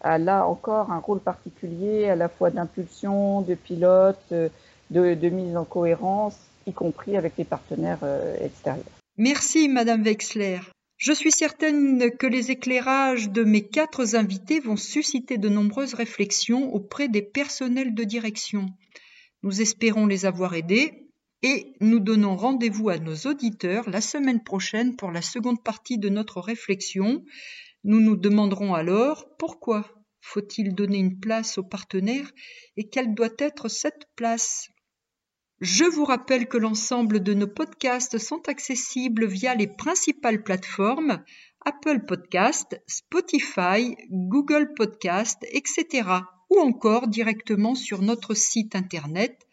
a, 0.00 0.18
là 0.18 0.46
encore 0.46 0.90
un 0.90 0.98
rôle 0.98 1.20
particulier 1.20 2.08
à 2.08 2.16
la 2.16 2.28
fois 2.28 2.50
d'impulsion, 2.50 3.42
de 3.42 3.54
pilote, 3.54 4.18
euh, 4.32 4.48
de, 4.90 5.14
de, 5.14 5.28
mise 5.28 5.54
en 5.54 5.64
cohérence, 5.64 6.34
y 6.66 6.72
compris 6.72 7.16
avec 7.16 7.34
les 7.36 7.44
partenaires 7.44 7.98
extérieurs. 8.40 8.84
Merci, 9.18 9.68
Madame 9.68 10.02
Wexler. 10.02 10.60
Je 10.98 11.12
suis 11.12 11.30
certaine 11.30 12.10
que 12.16 12.26
les 12.26 12.50
éclairages 12.50 13.30
de 13.30 13.44
mes 13.44 13.68
quatre 13.68 14.16
invités 14.16 14.58
vont 14.58 14.76
susciter 14.76 15.38
de 15.38 15.48
nombreuses 15.48 15.94
réflexions 15.94 16.74
auprès 16.74 17.08
des 17.08 17.22
personnels 17.22 17.94
de 17.94 18.02
direction. 18.02 18.66
Nous 19.44 19.60
espérons 19.60 20.06
les 20.06 20.26
avoir 20.26 20.54
aidés 20.54 21.08
et 21.42 21.72
nous 21.80 22.00
donnons 22.00 22.36
rendez-vous 22.36 22.88
à 22.88 22.98
nos 22.98 23.14
auditeurs 23.14 23.88
la 23.88 24.00
semaine 24.00 24.42
prochaine 24.42 24.96
pour 24.96 25.12
la 25.12 25.22
seconde 25.22 25.62
partie 25.62 25.98
de 25.98 26.08
notre 26.08 26.40
réflexion. 26.40 27.24
Nous 27.84 28.00
nous 28.00 28.16
demanderons 28.16 28.74
alors 28.74 29.36
pourquoi 29.38 29.88
faut-il 30.20 30.74
donner 30.74 30.98
une 30.98 31.20
place 31.20 31.58
aux 31.58 31.62
partenaires 31.62 32.32
et 32.76 32.88
quelle 32.88 33.14
doit 33.14 33.28
être 33.38 33.68
cette 33.68 34.08
place 34.16 34.68
je 35.60 35.84
vous 35.84 36.04
rappelle 36.04 36.46
que 36.46 36.56
l'ensemble 36.56 37.20
de 37.20 37.34
nos 37.34 37.48
podcasts 37.48 38.18
sont 38.18 38.48
accessibles 38.48 39.26
via 39.26 39.54
les 39.54 39.66
principales 39.66 40.44
plateformes 40.44 41.22
Apple 41.64 42.04
Podcast, 42.06 42.80
Spotify, 42.86 43.96
Google 44.10 44.74
Podcast, 44.74 45.44
etc. 45.50 46.08
ou 46.50 46.60
encore 46.60 47.08
directement 47.08 47.74
sur 47.74 48.02
notre 48.02 48.34
site 48.34 48.76
internet 48.76 49.48